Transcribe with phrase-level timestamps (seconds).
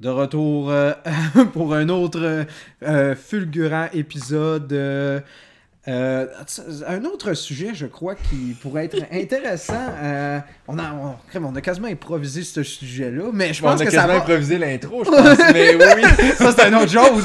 [0.00, 0.92] de retour euh,
[1.52, 2.46] pour un autre
[2.84, 4.72] euh, fulgurant épisode.
[4.72, 5.20] euh,
[5.88, 6.26] euh,
[6.86, 9.72] un autre sujet, je crois, qui pourrait être intéressant.
[10.02, 10.94] euh, on, a,
[11.34, 14.22] on, a quasiment improvisé ce sujet-là, mais je pense on a que ça quasiment va.
[14.22, 15.38] improvisé l'intro, je pense.
[15.54, 16.02] mais oui.
[16.36, 17.24] Ça, c'est une autre chose.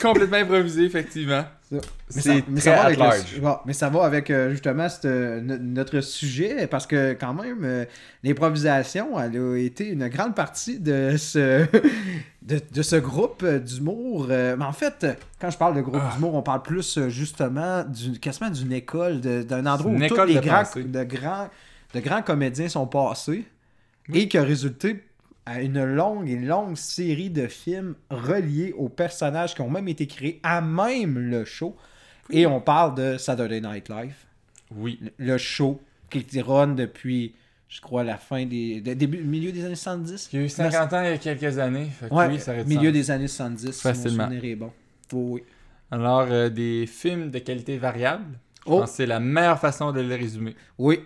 [0.00, 1.44] Complètement improvisé, effectivement.
[1.72, 1.78] Mais
[2.08, 3.40] C'est ça, très va avec le- large.
[3.40, 7.60] bon, mais ça va avec euh, justement euh, no- notre sujet parce que quand même
[7.62, 7.84] euh,
[8.24, 11.64] l'improvisation elle a été une grande partie de ce
[12.42, 14.26] de, de ce groupe d'humour.
[14.28, 15.06] mais en fait,
[15.40, 16.12] quand je parle de groupe Ah.
[16.14, 17.84] d'humour, on parle plus justement
[18.20, 21.48] quasiment d'une école, d'un endroit où tous les de grands, de grands
[21.94, 23.44] de grands comédiens sont passés
[24.08, 24.20] Oui.
[24.20, 25.04] et qui a résulté
[25.50, 30.06] à une longue et longue série de films reliés aux personnages qui ont même été
[30.06, 31.76] créés à même le show.
[32.30, 34.14] Et on parle de Saturday Night Live,
[34.76, 35.00] Oui.
[35.02, 37.34] le- le show qui run depuis,
[37.68, 38.80] je crois, la fin des.
[38.80, 41.18] de- début, milieu des années 70 Il y a eu 50 ans il y a
[41.18, 41.86] quelques années.
[41.86, 43.72] Fait que Ouais, oui, ça milieu des années 70.
[43.72, 44.24] si Facilement.
[44.24, 44.72] Mon souvenir est bon.
[45.12, 45.42] Oh, oui.
[45.90, 48.78] Alors, euh, des films de qualité variable, je Oh.
[48.80, 50.54] pense que c'est la meilleure façon de les résumer.
[50.78, 51.00] Oui.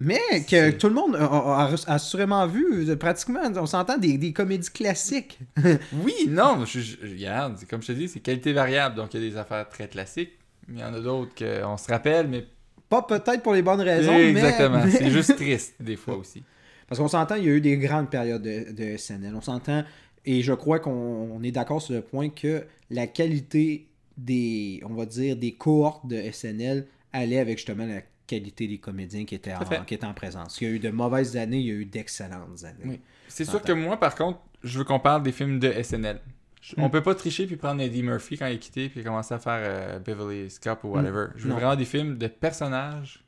[0.00, 4.32] Mais que tout le monde a, a- a assurément vu, pratiquement, on s'entend des, des
[4.32, 5.38] comédies classiques.
[5.92, 8.96] Oui, non, je, je- regarde, comme je te dis, c'est qualité variable.
[8.96, 10.32] Donc, il y a des affaires très classiques.
[10.68, 12.44] mais Il y en a d'autres qu'on se rappelle, mais
[12.88, 14.82] Pas peut-être pour les bonnes raisons, Exactement.
[14.84, 14.90] mais...
[14.98, 16.42] C'est juste triste, des fois aussi.
[16.88, 19.32] Parce qu'on s'entend, il y a eu des grandes périodes de, de SNL.
[19.34, 19.84] On s'entend,
[20.26, 24.94] et je crois qu'on on est d'accord sur le point que la qualité des, on
[24.94, 29.54] va dire, des cohortes de SNL allait avec justement la qualité des comédiens qui étaient,
[29.54, 30.60] en, qui étaient en présence.
[30.60, 32.78] Il y a eu de mauvaises années, il y a eu d'excellentes années.
[32.84, 33.00] Oui.
[33.28, 36.20] C'est sûr que moi, par contre, je veux qu'on parle des films de SNL.
[36.62, 36.90] Je- On Hmm.
[36.90, 39.58] peut pas tricher puis prendre Eddie Murphy quand il est quitté puis commencer à faire
[39.60, 41.26] euh, Beverly Cop ou whatever.
[41.36, 41.48] Je veux Hmm.
[41.50, 41.54] Non.
[41.56, 43.22] vraiment des films de personnages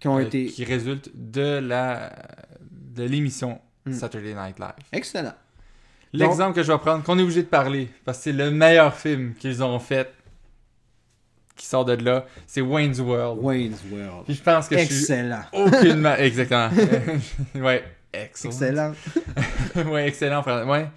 [0.00, 2.12] Qui ont euh, été qui résultent de la
[2.60, 3.92] de l'émission Hmm.
[3.92, 4.72] Saturday Night Live.
[4.92, 5.34] excellents.
[6.12, 8.94] L'exemple que je vais prendre, qu'on est obligé de parler, parce que c'est le meilleur
[8.96, 10.12] film qu'ils ont fait,
[11.56, 13.38] qui sort de là, c'est Wayne's World.
[13.42, 14.24] Wayne's World.
[14.24, 15.42] Puis je pense que je suis Excellent.
[15.52, 16.14] aucunement...
[16.18, 16.68] Exactement.
[17.54, 18.52] ouais, excellent.
[18.52, 18.94] Excellent.
[19.92, 20.42] ouais, excellent.
[20.42, 20.66] frère.
[20.66, 20.88] Ouais.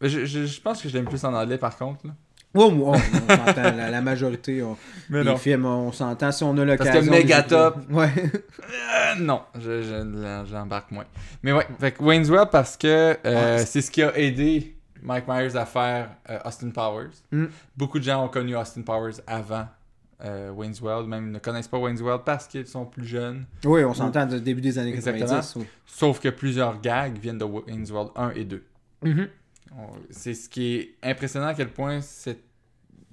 [0.00, 2.06] Je, je, je pense que je l'aime plus en anglais, par contre.
[2.06, 2.12] là.
[2.54, 4.76] Oh, oh, on s'entend, la, la majorité on,
[5.08, 6.92] Mais des films, on s'entend si on a l'occasion.
[6.92, 7.90] Parce que Megatop- écoute.
[7.90, 8.10] Ouais.
[8.18, 11.06] Euh, non, je, je- j'embarque moins.
[11.42, 13.64] Mais ouais, fait que Wayne's World, parce que euh, Ouais.
[13.64, 17.10] c'est ce qui a aidé Mike Myers à faire euh, Austin Powers.
[17.30, 17.46] Mm.
[17.76, 19.66] Beaucoup de gens ont connu Austin Powers avant
[20.24, 23.44] euh, Wayne's World, même ne connaissent pas Wayne's World parce qu'ils sont plus jeunes.
[23.64, 25.26] Oui, on s'entend du début des années Exactement.
[25.26, 25.56] 90.
[25.56, 25.66] oui.
[25.86, 28.62] Sauf que plusieurs gags viennent de Wayne's World 1 et 2.
[29.02, 29.28] Mhm.
[29.76, 32.38] On- C'est ce qui est impressionnant à quel point c'est.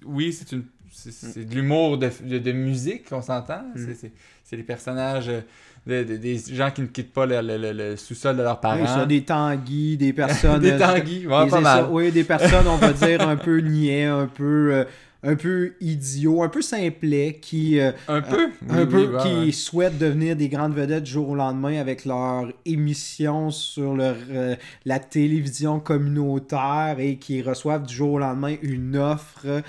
[0.05, 0.65] Oui, c'est une.
[0.91, 3.61] C'est c'est de l'humour de, de, de musique, on s'entend.
[3.75, 3.87] Mm.
[3.95, 4.11] C'est-
[4.57, 5.41] des personnages, euh,
[5.85, 8.55] de- de- des gens qui ne quittent pas le, le- le- le sous-sol de leurs
[8.55, 8.87] Oui, parents.
[8.87, 10.59] ça, des tanguis, des personnes.
[10.61, 11.85] Des euh, tanguis, ouais, des pas mal.
[11.91, 14.83] Oui, des personnes, on va dire, un peu niais, un peu, euh,
[15.21, 18.49] un peu idiots, un peu simplets, qui, euh, Un peu.
[18.69, 19.51] un Oui, peu, oui, qui ouais.
[19.51, 24.15] souhaitent devenir des grandes vedettes du jour au lendemain avec leur émission sur leur,
[24.85, 29.61] la télévision communautaire et qui reçoivent du jour au lendemain une offre,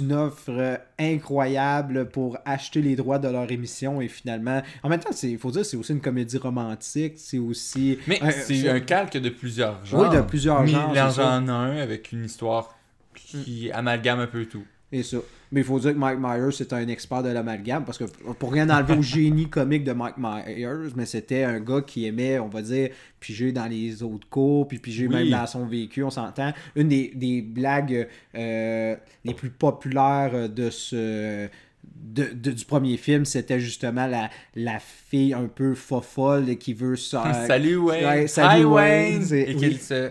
[0.00, 5.00] une offre euh, incroyable pour acheter les droits de leur émission et finalement, en même
[5.00, 7.98] temps, il faut dire, c'est aussi une comédie romantique, c'est aussi...
[8.06, 10.08] Mais c'est un calque de plusieurs genres.
[10.08, 11.36] Oui, de plusieurs genres, ça.
[11.36, 12.76] en un avec une histoire
[13.14, 14.64] qui amalgame un peu tout.
[14.92, 15.18] Et ça.
[15.52, 18.52] Mais il faut dire que Mike Myers, c'est un expert de l'amalgame, parce que pour
[18.52, 22.48] rien enlever au génie comique de Mike Myers, mais c'était un gars qui aimait, on
[22.48, 22.90] va dire,
[23.20, 25.14] piger dans les autres cours, puis piger Oui.
[25.14, 26.52] même dans son vécu, on s'entend.
[26.74, 31.46] Une des, des blagues euh, les plus populaires de ce...
[31.84, 36.96] de- de- du premier film, c'était justement la, la fille un peu fofolle qui veut
[36.96, 37.32] ça.
[37.46, 38.04] salut Wayne.
[38.06, 39.12] ouais, salut Hi Wayne.
[39.18, 39.22] Wayne.
[39.24, 39.56] C'est- Et oui.
[39.56, 40.10] qu'il se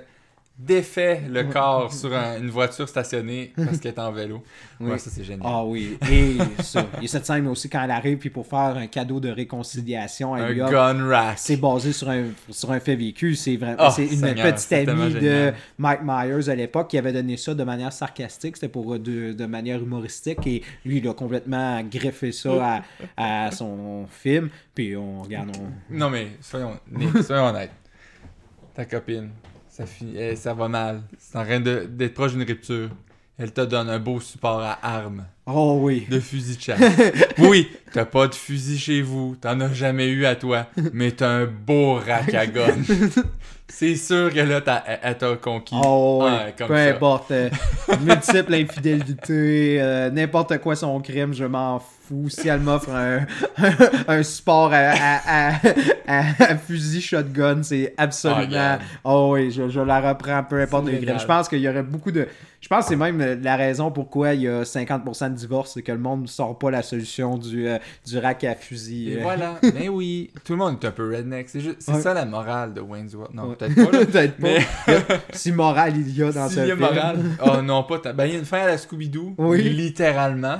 [0.61, 4.43] défait le corps sur un- une voiture stationnée parce qu'elle est en vélo.
[4.81, 4.91] Oui.
[4.91, 5.41] Ouais, ça c'est génial.
[5.49, 6.85] Ah oui, et ça.
[6.97, 9.29] Il y a cette scène aussi quand elle arrive, puis pour faire un cadeau de
[9.29, 11.39] réconciliation, un gun rack.
[11.39, 13.35] C'est basé sur un, sur un fait vécu.
[13.35, 15.55] C'est vraiment Oh, c'est une Seigneur, petite amie de génial.
[15.77, 18.57] Mike Myers à l'époque qui avait donné ça de manière sarcastique.
[18.57, 20.45] C'était pour de, de manière humoristique.
[20.45, 22.83] Et lui, il a complètement greffé ça
[23.17, 24.49] à, à son film.
[24.75, 25.51] Puis on regarde.
[25.57, 26.73] on- Non mais soyons,
[27.23, 27.71] soyons honnêtes.
[28.75, 29.29] Ta copine,
[29.85, 31.01] ça, eh, ça va mal.
[31.17, 32.89] C'est en train de- d'être proche d'une rupture.
[33.41, 36.05] Elle te donne un beau support à armes Oh oui.
[36.09, 36.79] de fusil de chasse.
[37.37, 41.29] oui, t'as pas de fusil chez vous, t'en as jamais eu à toi, mais t'as
[41.29, 42.75] un beau rack à gun.
[43.69, 44.61] C'est sûr que là,
[45.01, 45.75] elle t'a conquis.
[45.81, 46.31] Oh oui.
[46.31, 46.89] Ouais, comme Peu ça.
[46.89, 47.31] importe.
[47.31, 47.49] euh,
[48.01, 51.79] multiple infidélité, euh, n'importe quoi son crime, je m'en
[52.09, 52.29] fou.
[52.29, 53.25] Si elle m'offre un,
[54.07, 55.53] un, support à, à,
[56.07, 58.77] à, fusil shotgun, c'est absolument.
[59.03, 62.27] Oh, oui, je, je, la reprends, peu importe Je pense qu'il y aurait beaucoup de.
[62.61, 65.81] Je pense que c'est même la raison pourquoi il y a 50% de divorce, c'est
[65.81, 69.13] que le monde ne sort pas la solution du, euh, du rack à fusil.
[69.13, 69.59] Et voilà.
[69.75, 71.47] Mais oui, tout le monde est un peu redneck.
[71.47, 71.81] C'est juste...
[71.81, 73.33] ça la morale de Wayne's World.
[73.33, 73.97] Non, peut-être pas.
[74.05, 75.15] peut-être pas.
[75.31, 76.79] si morale il y a dans ce film.
[76.79, 77.19] morale.
[77.45, 78.11] Oh non, pas.
[78.11, 79.35] Ben, il y a une fin à la Scooby-Doo.
[79.37, 79.63] Oui.
[79.69, 80.59] Littéralement.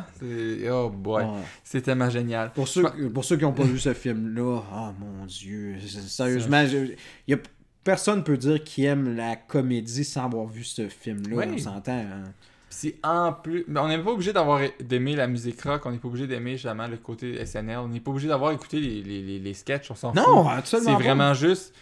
[0.72, 1.26] Oh boy.
[1.64, 2.52] C'est tellement génial.
[2.52, 2.84] Pour ceux,
[3.14, 5.78] pour ceux qui n'ont pas vu ce film-là, oh mon Dieu.
[5.88, 6.96] Sérieusement, il
[7.28, 7.38] y a
[7.84, 11.48] personne peut dire qu'il aime la comédie sans avoir vu ce film-là.
[11.52, 11.92] On s'entend.
[11.92, 12.34] Hein.
[12.70, 13.66] Si en plus.
[13.76, 16.88] on n'est pas obligé d'avoir d'aimer la musique rock, on n'est pas obligé d'aimer jamais
[16.88, 20.14] le côté SNL, on n'est pas obligé d'avoir écouté les, les, les, sketchs, on s'en
[20.14, 20.22] fout.
[20.24, 20.48] Non.
[20.64, 21.74] C'est vraiment juste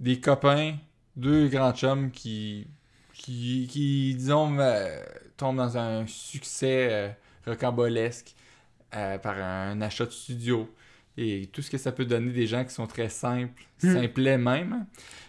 [0.00, 0.74] des copains,
[1.16, 2.66] deux grands chums qui.
[3.14, 5.02] qui, qui disons, euh,
[5.38, 7.08] tombent dans un succès euh,
[7.46, 8.34] rocambolesque
[8.94, 10.68] euh, par un achat de studio
[11.16, 13.94] et tout ce que ça peut donner des gens qui sont très simples, hmm.
[13.94, 14.86] simplets même,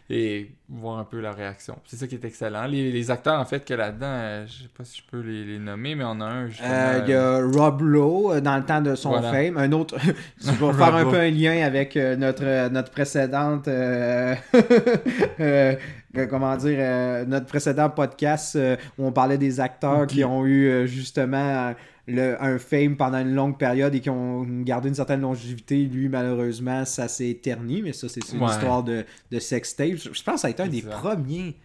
[0.10, 1.78] et voir un peu leur réaction.
[1.86, 2.66] C'est ça qui est excellent.
[2.68, 5.96] Les, acteurs, en fait, que là-dedans, euh, je sais pas si je peux les, nommer,
[5.96, 6.48] mais on a un.
[6.48, 9.58] Euh, il y a Rob Lowe dans le temps de son fame.
[9.58, 9.98] Un autre.
[10.42, 13.66] tu vas faire un peu un lien avec notre, notre précédente.
[16.30, 18.58] comment dire, notre précédent podcast
[18.98, 21.74] où on parlait des acteurs qui ont eu justement
[22.08, 25.84] le, un fame pendant une longue période et qui ont gardé une certaine longévité.
[25.86, 29.98] Lui, malheureusement, ça s'est terni, mais ça, c'est une histoire de, de sex tape.
[29.98, 31.56] Je pense que ça a été un des premiers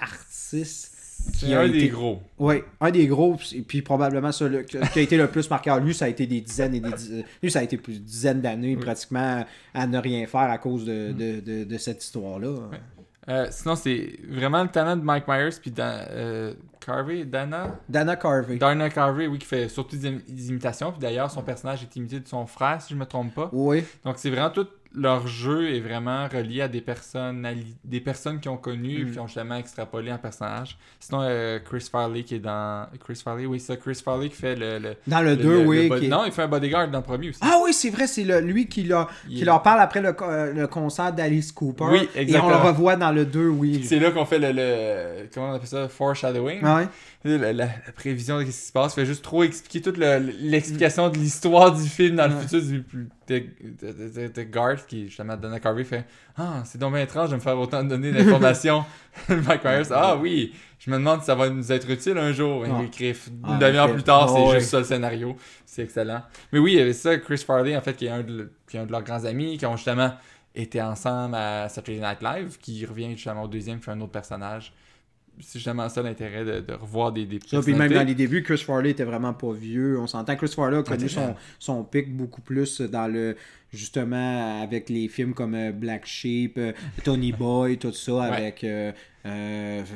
[0.00, 0.94] artistes.
[1.36, 1.80] Qui a un été...
[1.80, 2.22] des gros.
[2.38, 5.76] Oui, un des gros, et puis probablement ça, qui a été le plus marquant.
[5.78, 7.24] Lui, ça a été des dizaines et des dizaines.
[7.42, 9.44] Lui, ça a été plus dizaines d'années pratiquement
[9.74, 12.70] à ne rien faire à cause de, de, de, de cette histoire-là.
[13.28, 17.78] Euh, sinon, c'est vraiment le talent de Mike Myers puis euh, Carvey, Dana?
[17.88, 18.56] Dana Carvey.
[18.56, 20.92] Dana Carvey, oui, qui fait surtout des, imitations.
[20.92, 23.50] Puis d'ailleurs, son personnage est imité de son frère, si je me trompe pas.
[23.52, 23.84] Oui.
[24.04, 27.46] Donc c'est vraiment tout leur jeu est vraiment relié à des personnes
[27.84, 29.12] des personnes qui ont connu et mm.
[29.12, 30.78] qui ont justement extrapolé un personnage.
[30.98, 32.86] Sinon, euh, Chris Farley qui est dans.
[33.00, 34.96] Chris Farley, oui, c'est Chris Farley qui fait le.
[35.06, 36.08] dans le 2, oui.
[36.08, 37.40] Non, il fait un bodyguard dans le premier aussi.
[37.42, 40.14] Ah oui, c'est vrai, c'est lui qui, leur, qui leur parle après le,
[40.54, 41.86] le concert d'Alice Cooper.
[41.90, 42.50] Oui, exactement.
[42.50, 43.84] Et on le revoit dans le 2, oui.
[43.84, 46.60] C'est là qu'on fait le, Comment on appelle ça Foreshadowing.
[46.64, 46.82] Ah
[47.24, 51.72] la, prévision de ce qui se passe fait juste trop expliquer toute l'explication de l'histoire
[51.74, 52.84] du film dans le futur du,
[53.26, 56.04] de, de, Garth qui justement Dana Carvey fait
[56.36, 58.84] Ah, c'est bien étrange de me faire autant de données d'informations.
[59.28, 62.64] Mike Myers, ah oui, je me demande si ça va nous être utile un jour.
[62.64, 65.36] Il écrit une ah, demi-heure plus tard, c'est juste ça le scénario.
[65.66, 66.22] C'est excellent.
[66.52, 68.76] Mais oui, il y avait ça, Chris Farley, en fait, qui est un de, qui
[68.76, 70.12] est un de leurs grands amis, qui ont justement
[70.54, 74.12] été ensemble à Saturday Night Live, qui revient justement au deuxième, qui fait un autre
[74.12, 74.72] personnage
[75.40, 78.58] c'est justement ça l'intérêt de, revoir des, des ça, puis même dans les débuts, Chris
[78.58, 79.98] Farley était vraiment pas vieux.
[79.98, 83.36] On s'entend Chris Farley a connu son, son pic beaucoup plus dans le
[83.72, 86.72] justement avec les films comme euh, Black Sheep, euh,
[87.04, 88.92] Tony Boy, tout ça, avec euh,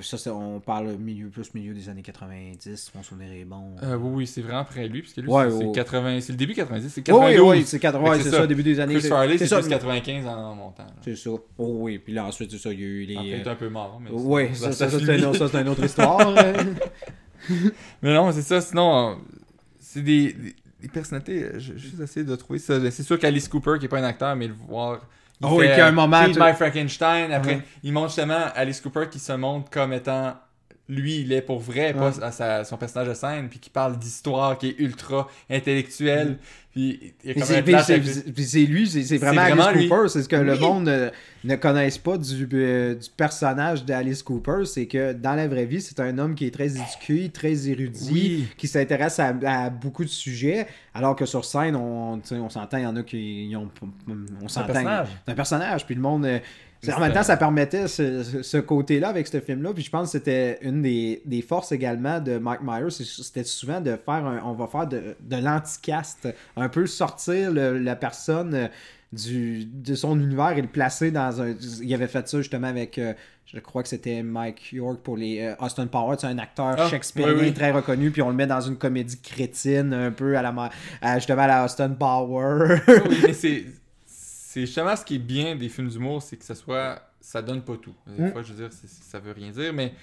[0.03, 3.75] ça, on parle milieu, plus milieu des années 90, mon souvenir est bon.
[3.83, 6.89] oui, oui, c'est vraiment après lui, parce que lui, c'est, 80, c'est le début 90,
[6.91, 7.41] c'est 92.
[7.41, 8.97] Oui, oui, c'est 80, c'est ça, début des années.
[8.97, 10.87] Chris Farley, c'est, plus 95 en montant.
[11.03, 11.31] C'est ça.
[11.31, 13.15] Oh, oui, puis là ensuite, c'est ça, il y a eu les...
[13.15, 16.35] il est un peu mort, mais Oui, ça, ça, c'est, une autre histoire.
[18.03, 19.19] mais non, c'est ça, sinon,
[19.79, 20.37] c'est des
[20.83, 22.79] les personnalités, euh, je, juste essayer de trouver ça.
[22.91, 25.01] C'est sûr qu'Alice Cooper, qui n'est pas un acteur, mais le voir.
[25.41, 26.25] Il oh, fait, a un moment.
[26.29, 27.33] By Frankenstein.
[27.33, 30.37] Après, il montre justement Alice Cooper qui se montre comme étant
[30.89, 34.59] lui, il est pour vrai, pas à son personnage de scène, puis qui parle d'histoire,
[34.59, 36.39] qui est ultra intellectuel.
[36.73, 37.15] Puis
[38.39, 40.09] c'est lui, c'est vraiment, Alice Cooper.
[40.09, 41.11] C'est ce que le monde ne,
[41.45, 44.65] ne connaisse pas du, euh, du personnage d'Alice Cooper.
[44.65, 48.49] C'est que dans la vraie vie, c'est un homme qui est très éduqué, très érudit,
[48.57, 50.67] qui s'intéresse à, beaucoup de sujets.
[50.95, 53.71] Alors que sur scène, on, on s'entend, il y en a qui ont.
[54.43, 54.73] On s'entend.
[54.75, 55.87] C'est un personnage.
[55.87, 56.25] Puis le monde.
[56.25, 56.39] Euh,
[56.91, 59.73] en même temps, ça permettait ce, côté-là avec ce film-là.
[59.73, 62.91] Puis je pense que c'était une des, forces également de Mike Myers.
[62.91, 66.29] C'était souvent de faire un, on va faire de, de l'anticast.
[66.57, 68.69] Un peu sortir la personne euh,
[69.13, 71.55] du, de son univers et le placer dans un.
[71.83, 72.99] Il avait fait ça justement avec.
[72.99, 73.13] Euh,
[73.45, 76.89] je crois que c'était Mike York pour les euh, Austin Powers, c'est un acteur ah,
[76.89, 80.71] shakespearien très reconnu, puis on le met dans une comédie crétine, un peu à la
[81.17, 82.81] justement à la Austin Powers.
[82.89, 83.65] oui, mais c'est
[84.53, 87.01] c'est justement ce qui est bien des films d'humour, c'est que ça soit.
[87.23, 87.95] Ça donne pas tout.
[88.07, 88.33] Des mm.
[88.33, 89.95] fois, je veux dire, ça veut rien dire, mais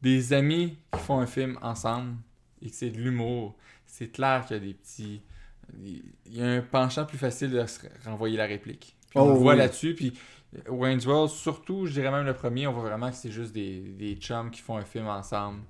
[0.00, 2.14] des amis qui font un film ensemble
[2.62, 5.20] et que c'est de l'humour, c'est clair qu'il y a des petits.
[5.82, 8.96] Il y a un penchant plus facile de se renvoyer la réplique.
[9.10, 10.14] Puis on oh, voit là-dessus, puis
[10.68, 13.80] Wayne's World, surtout, je dirais même le premier, on voit vraiment que c'est juste des,
[13.80, 15.60] des chums qui font un film ensemble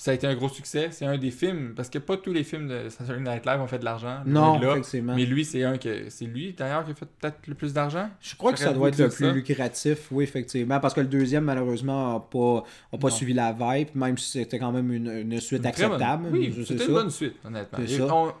[0.00, 0.88] ça a été un gros succès.
[0.92, 3.66] C'est un des films, parce que pas tous les films de Saturday Night Live ont
[3.66, 4.20] fait de l'argent.
[4.24, 5.14] Non, effectivement.
[5.14, 8.08] Mais lui, c'est un que c'est lui d'ailleurs qui a fait peut-être le plus d'argent?
[8.22, 10.80] Je crois que ça doit être le plus lucratif, oui, effectivement.
[10.80, 12.64] Parce que le deuxième, malheureusement, n'a pas,
[12.94, 16.28] a pas suivi la vibe, même si c'était quand même une, une suite acceptable.
[16.32, 17.78] Oui, c'était une bonne suite, honnêtement.
[18.10, 18.32] On,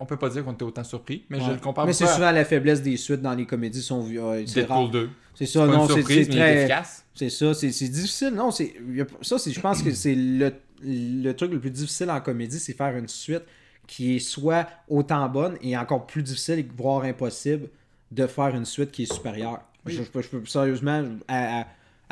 [0.00, 2.30] on peut pas dire qu'on était autant surpris, mais je le compare Mais c'est souvent
[2.30, 4.88] la faiblesse des suites dans les comédies sont euh, c'est rare.
[4.88, 5.10] 2.
[5.34, 6.24] C'est ça, non, c'est très
[7.14, 8.32] C'est ça, c'est difficile.
[8.34, 8.74] Non, c'est
[9.20, 10.52] ça, je pense que c'est le
[10.84, 13.44] le truc le plus difficile en comédie, c'est faire une suite
[13.86, 17.68] qui est soit autant bonne et encore plus difficile, voire impossible,
[18.10, 19.60] de faire une suite qui est supérieure.
[19.86, 21.66] Je, peux sérieusement, à, à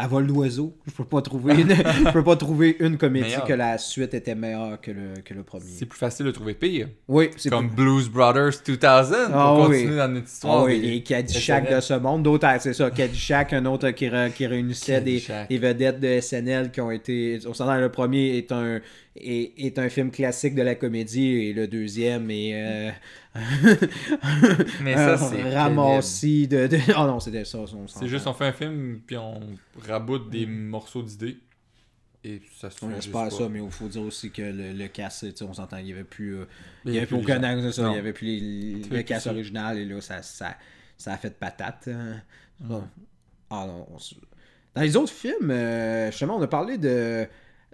[0.07, 0.76] vol d'oiseau.
[0.87, 1.75] Je peux pas trouver une,
[2.07, 5.42] je peux pas trouver une comédie que la suite était meilleure que le, que le
[5.42, 5.64] premier.
[5.78, 6.88] C'est plus facile de trouver pire.
[7.09, 8.88] Oui, c'est Comme Blues Brothers 2000 pour
[9.35, 10.59] ah continuer dans notre histoire.
[10.61, 12.23] Ah oui, et Caddyshack de ce monde.
[12.23, 16.80] D'autres, c'est ça, Caddyshack, un autre qui, qui réunissait des, des, vedettes de SNL qui
[16.80, 17.38] ont été.
[17.47, 18.80] On s'entend, le premier est un
[19.16, 22.90] est, est, un film classique de la comédie et le deuxième est euh,
[24.82, 28.52] mais ça c'est ramassis de, de, oh non c'était ça c'est juste on fait un
[28.52, 29.40] film puis on
[29.87, 31.38] raboute des morceaux d'idées.
[32.22, 35.54] Et ça se c'est pas, ça mais il faut dire aussi que le, le on
[35.54, 36.44] s'entend il y avait plus euh,
[36.84, 39.78] il y avait plus aucun angle ça il y avait plus les, le cast original
[39.78, 40.54] et là ça, ça,
[40.99, 42.20] ça a fait de patate hein.
[43.49, 43.87] ah non
[44.75, 47.26] dans les autres films euh, justement on a parlé de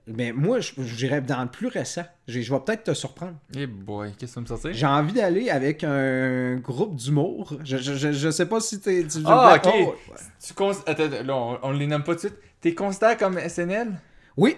[0.06, 2.04] mais moi, je dirais dans le plus récent.
[2.28, 3.34] Je vais peut-être te surprendre.
[3.56, 4.72] Eh boy, qu'est-ce que ça me sortir?
[4.72, 7.58] J'ai envie d'aller avec un groupe d'humour.
[7.64, 9.04] Je, je, je, sais pas si t'es.
[9.04, 9.72] Tu, ah, ok.
[10.44, 10.52] Tu
[10.86, 12.38] Attends, là, on, les nomme pas tout de suite.
[12.60, 13.94] T'es considéré comme SNL?
[14.36, 14.56] Oui.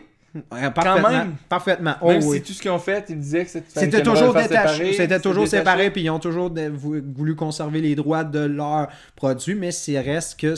[0.50, 1.02] Parfaitement.
[1.02, 1.36] Quand même.
[1.48, 1.94] Parfaitement.
[2.02, 4.92] Oh, même si tout ce qu'ils ont fait, ils disaient que c'était toujours détaché.
[4.92, 9.72] C'était toujours séparé, puis ils ont toujours voulu conserver les droits de leurs produits, mais
[9.72, 10.54] s'il reste que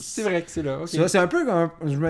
[0.00, 0.80] c'est vrai que c'est là.
[0.86, 1.46] C'est un peu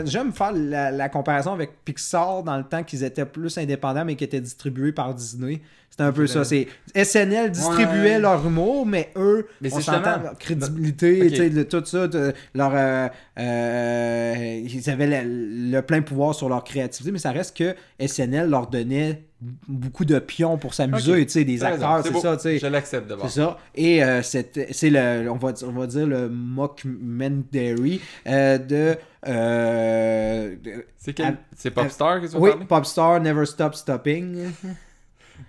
[0.05, 4.25] J'aime faire la, comparaison avec Pixar dans le temps qu'ils étaient plus indépendants mais qui
[4.25, 5.61] étaient distribués par Disney.
[5.99, 6.45] C'était un peu ça.
[6.45, 12.07] C'est SNL distribuait leur humour, mais eux, mais on s'entend leur crédibilité, de tout ça,
[12.55, 13.09] leur, euh,
[13.41, 18.69] euh, ils avaient le, plein pouvoir sur leur créativité, mais ça reste que SNL leur
[18.69, 19.25] donnait
[19.67, 22.59] beaucoup de pions pour s'amuser, tu sais, des acteurs, c'est ça, tu sais.
[22.61, 23.29] Je l'accepte d'abord.
[23.29, 23.59] C'est ça.
[23.75, 28.97] Et euh, c'est le, on va, on va dire le mockumentary de...
[29.27, 30.55] Euh,
[30.97, 31.39] c'est quel...
[31.57, 34.53] C'est Popstar que tu Oui, Popstar, Never Stop Stopping.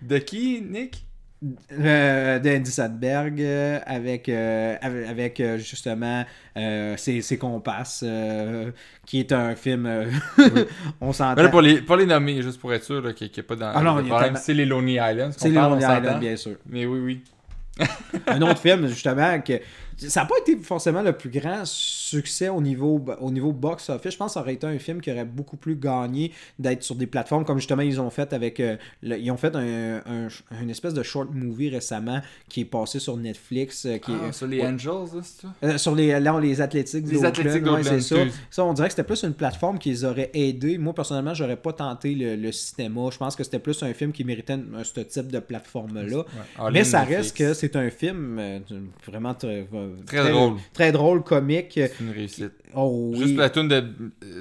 [0.01, 1.05] de qui, Nick?
[1.72, 8.03] Euh, d'Andy Sandberg euh, avec, euh, avec, justement ses, ses, compasses
[9.05, 9.89] qui est un film
[11.01, 11.50] on s'entend.
[11.50, 14.36] Pour les, pour les nommer juste pour être sûr qu'il n'y a pas dans ah
[14.36, 16.58] c'est les Lonely Islands c'est les Lonely Islands bien sûr.
[16.65, 17.88] Mais oui oui.
[18.27, 19.62] Un autre film justement que
[20.08, 24.13] ça n'a pas été forcément le plus grand succès au niveau, au niveau box-office.
[24.13, 26.96] Je pense que ça aurait été un film qui aurait beaucoup plus gagné d'être sur
[26.96, 28.60] des plateformes comme justement ils ont fait avec.
[28.60, 30.01] Euh, ils ont fait un,
[30.62, 33.86] une espèce de short movie récemment qui est passé sur Netflix.
[33.86, 35.53] Euh, qui ah, sur les Angels, c'est ça?
[35.63, 38.15] Euh, Sur les, les Athlétiques Les Athlétiques c'est ça.
[38.50, 38.63] ça.
[38.63, 40.77] on dirait que c'était plus une plateforme qui les aurait aidés.
[40.77, 43.10] Moi, personnellement, j'aurais pas tenté le, cinéma.
[43.12, 46.24] Je pense que c'était plus un film qui méritait ce type de plateforme-là.
[46.72, 48.62] Mais ça reste que c'est un film
[49.06, 49.68] vraiment très
[50.05, 50.53] Très, drôle.
[50.74, 51.74] Très drôle, comique.
[51.75, 52.51] C'est une réussite.
[52.75, 53.84] Oh, Juste la tune de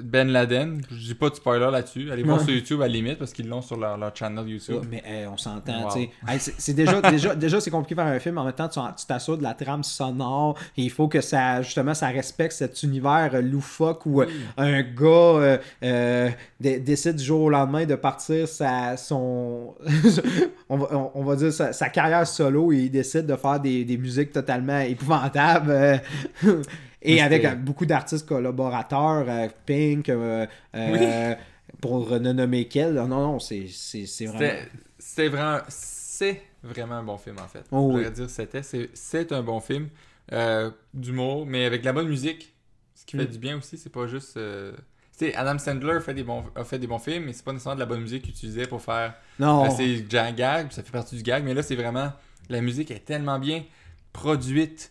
[0.02, 0.82] Ben Laden.
[0.90, 2.10] Je dis pas de spoiler là-dessus.
[2.12, 4.84] Allez voir sur YouTube à la limite parce qu'ils l'ont sur leur, leur, channel YouTube.
[4.90, 5.88] mais on s'entend,
[6.36, 8.36] c'est déjà, déjà, déjà c'est compliqué de faire un film.
[8.36, 10.58] En même temps, tu t'assures de la trame sonore.
[10.76, 14.22] Et il faut que ça, justement, ça respecte cet univers loufoque où
[14.56, 19.74] un gars euh, euh, décide du jour au lendemain de partir sa, son.
[20.68, 23.96] on, va, on, va dire sa, carrière solo et il décide de faire des, des
[23.96, 25.37] musiques totalement épouvantables.
[25.38, 25.98] Euh,
[27.02, 30.46] et avec euh, beaucoup d'artistes collaborateurs, euh, Pink, euh,
[31.80, 32.94] pour ne nommer qu'elle.
[32.94, 33.66] Non, non, c'est
[34.26, 34.56] vraiment.
[34.98, 35.60] C'est vraiment.
[35.68, 37.64] C'est vraiment un bon film, en fait.
[37.70, 38.62] Oh, Je dire c'était.
[38.62, 39.88] C'est un bon film.
[40.92, 42.54] D'humour, mais avec la bonne musique.
[42.94, 43.30] Ce qui fait mm.
[43.30, 44.38] du bien aussi, c'est pas juste.
[45.12, 47.76] sais, Adam Sandler fait des bons, a fait des bons films, mais c'est pas nécessairement
[47.76, 49.14] de la bonne musique qu'il utilisait pour faire.
[49.38, 49.70] Non.
[49.70, 52.12] c'est gag, ça fait partie du gag, mais là, c'est vraiment.
[52.50, 53.62] La musique est tellement bien
[54.12, 54.90] produite,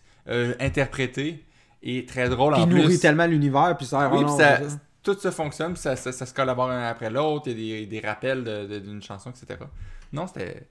[0.60, 1.44] interprétée
[1.82, 2.76] et très drôle en plus.
[2.76, 4.58] Il nourrit tellement l'univers, puis ça, oui, ça,
[5.02, 7.86] tout ça fonctionne, puis ça, ça, se collabore un après l'autre, il y a des,
[7.86, 8.44] des rappels
[8.84, 9.60] d'une chanson, etc.
[10.12, 10.66] Non, c'était.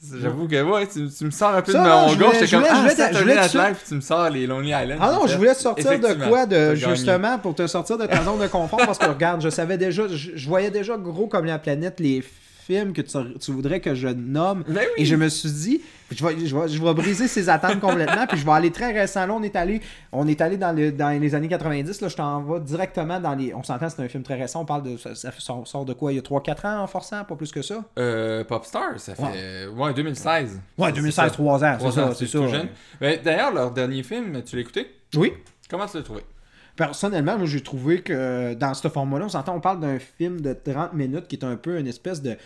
[0.00, 2.88] J'avoue que ouais, tu, tu, me sors un peu de mon gauche, j'étais comme ah,
[2.88, 4.98] Saturday Night Live, tu me sors les Lonely Islands.
[5.00, 8.22] Ah non, je voulais te sortir de quoi de justement pour te sortir de ta
[8.22, 11.58] zone de confort parce que regarde, je savais déjà, je, voyais déjà gros comme la
[11.58, 12.22] planète les
[12.68, 14.62] film que tu, voudrais que je nomme.
[14.68, 18.36] Ben Et je me suis dit, je vais, je vais, briser ses attentes complètement, puis
[18.36, 19.26] je vais aller très récent.
[19.26, 19.80] Là, on est allé,
[20.12, 22.02] on est allé dans, le, dans les années 90.
[22.02, 23.54] Là, je t'en vais directement dans les.
[23.54, 24.60] On s'entend, c'est un film très récent.
[24.60, 24.96] On parle de.
[24.98, 27.82] Ça, sort de quoi Il y a 3-4 ans en forçant, pas plus que ça?
[27.98, 29.66] Euh, Popstar, ça fait.
[29.68, 30.60] Ouais, 2016.
[30.76, 32.14] Ouais, 2016, 3 ans, c'est ça.
[32.14, 32.38] C'est ça.
[33.00, 34.86] Ben, d'ailleurs, leur dernier film, tu l'as écouté?
[35.14, 35.32] Oui.
[35.70, 36.22] Comment tu l'as trouvé?
[36.78, 40.52] Personnellement, moi, j'ai trouvé que dans ce format-là, on s'entend, on parle d'un film de
[40.52, 42.36] 30 minutes qui est un peu une espèce de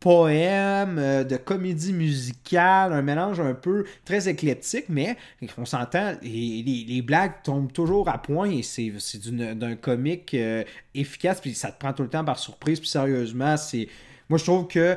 [0.00, 5.18] poème, euh, de comédie musicale, un mélange un peu très éclectique, mais
[5.58, 8.90] on s'entend, les, les, blagues tombent toujours à point et c'est
[9.28, 10.64] d'un comique euh,
[10.94, 13.88] efficace, puis ça te prend tout le temps par surprise, puis sérieusement, c'est...
[14.30, 14.96] Moi, je trouve que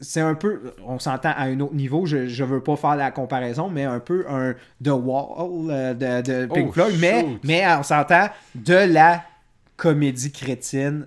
[0.00, 3.10] c'est un peu, on s'entend à un autre niveau, je, je veux pas faire la
[3.10, 7.64] comparaison, mais un peu un The Wall euh, de, de, Pink oh, Floyd, mais, mais
[7.78, 9.24] on s'entend de la
[9.76, 11.06] comédie chrétienne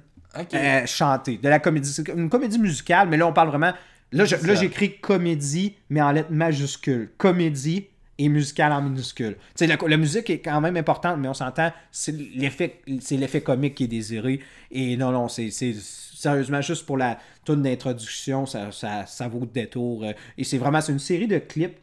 [0.54, 3.74] euh, chantée, de la comédie, une comédie musicale, mais là on parle vraiment,
[4.12, 7.88] là j'écris comédie, mais en lettres majuscules, comédie
[8.20, 9.38] et musicale en minuscule.
[9.62, 13.88] La, la, musique est quand même importante, mais on s'entend, c'est l'effet, comique qui est
[13.88, 14.42] désiré.
[14.70, 19.46] Et non, non, c'est sérieusement, juste pour la tonne d'introduction, ça, ça, ça, vaut le
[19.48, 20.06] détour.
[20.38, 21.78] Et c'est vraiment c'est une série de clips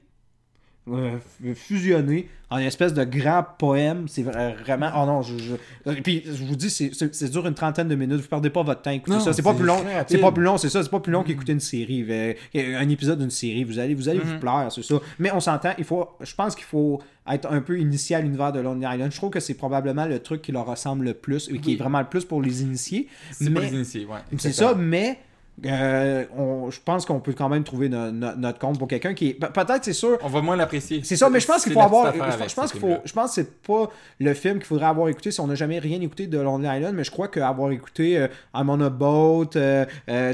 [0.88, 1.19] euh,
[1.55, 4.07] fusionné en une espèce de grand poème.
[4.09, 4.90] C'est vraiment.
[4.97, 5.93] Oh non, je, je...
[6.00, 8.21] Puis je vous dis, c'est dure une trentaine de minutes.
[8.21, 9.33] Vous perdez pas votre temps écouter ça.
[9.33, 9.83] C'est pas plus long.
[10.07, 10.83] C'est pas plus long, c'est ça.
[10.83, 11.25] C'est pas plus long mm.
[11.25, 12.07] qu'écouter une série.
[12.55, 13.64] Un épisode d'une série.
[13.64, 14.38] Vous allez vous, allez vous mm-hmm.
[14.38, 14.97] plaire, c'est ça.
[15.19, 16.09] Mais on s'entend, il faut.
[16.21, 19.11] Je pense qu'il faut être un peu initié à l'univers de Lonely Island.
[19.11, 21.76] Je trouve que c'est probablement le truc qui leur ressemble le plus et qui est
[21.76, 23.09] vraiment le plus pour les initiés.
[23.33, 24.21] C'est pour les initiés, ouais.
[24.38, 25.19] C'est ça, mais
[25.65, 26.25] euh,
[26.71, 29.35] je pense qu'on peut quand même trouver notre compte pour quelqu'un qui est.
[29.35, 30.19] Peut-être, c'est sûr.
[30.23, 31.01] On va moins l'apprécier.
[31.03, 32.13] C'est ça, mais je pense qu'il faut avoir.
[32.13, 32.97] Je, pense qu'il faut.
[33.05, 35.79] Je pense que c'est pas le film qu'il faudrait avoir écouté si on n'a jamais
[35.79, 39.51] rien écouté de Lonely Island, mais je crois qu'avoir écouté euh, I'm on a Boat,
[39.57, 39.87] euh,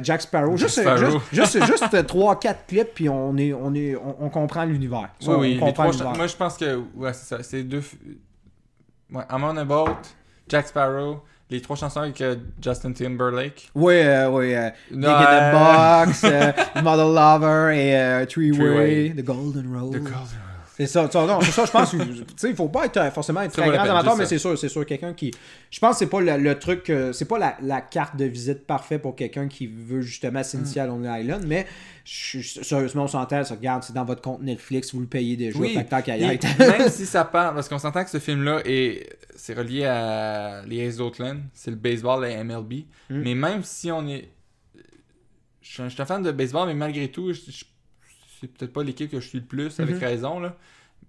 [0.02, 0.80] Jack Sparrow, juste,
[1.32, 5.10] juste, juste, 3-4 clips, puis on, est, on, est, on, comprend l'univers.
[5.26, 5.60] Oui, oui.
[5.60, 6.82] moi, je pense que.
[6.96, 7.42] Ouais, c'est ça.
[7.44, 7.82] C'est deux.
[9.12, 9.98] Ouais, I'm on a Boat,
[10.48, 13.70] Jack Sparrow les trois chansons avec euh, Justin Timberlake.
[13.74, 14.54] Oui, euh, oui.
[14.54, 16.22] Euh, Big in the Box,
[16.82, 19.92] Mother Lover et Three, Way, The Golden Road.
[19.92, 20.51] The Golden Road.
[20.76, 21.90] C'est ça, non, c'est ça, je pense.
[21.90, 21.98] tu
[22.36, 24.86] sais, il faut pas être forcément être très grand amateur, mais c'est sûr, c'est sûr,
[24.86, 25.30] quelqu'un qui.
[25.70, 29.02] Je pense que c'est pas le, truc, c'est pas la, la, carte de visite parfaite
[29.02, 31.66] pour quelqu'un qui veut justement s'initier à Long Island, mais
[32.04, 35.76] sérieusement, on s'entend, ça, regarde, c'est dans votre compte Netflix, vous le payez déjà, oui.
[35.76, 40.86] Même si ça part, parce qu'on s'entend que ce film-là est c'est relié à les
[40.86, 42.84] Aces d'Oakland, c'est le baseball et MLB.
[43.10, 43.22] Hmm.
[43.22, 44.28] Mais même si on est.
[45.60, 47.32] Je suis, un fan de baseball, mais malgré tout,
[48.42, 50.00] c'est peut-être pas l'équipe que je suis le plus, avec mhm.
[50.00, 50.56] raison, là.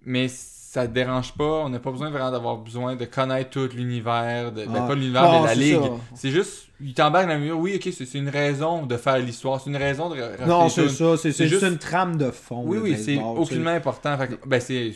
[0.06, 3.70] Mais ça te dérange pas, on n'a pas besoin vraiment d'avoir besoin de connaître tout
[3.76, 5.80] l'univers, de, ben, pas l'univers de la ligue.
[6.16, 9.62] C'est juste, il t'embarque dans le mur, oui, ok, c'est une raison de faire l'histoire,
[9.62, 10.16] c'est une raison de.
[10.48, 11.64] Non, c'est ça, c'est juste...
[11.64, 12.64] une trame de fond.
[12.66, 14.18] Oui, oui, c'est aucunement important.
[14.46, 14.94] ben, c'est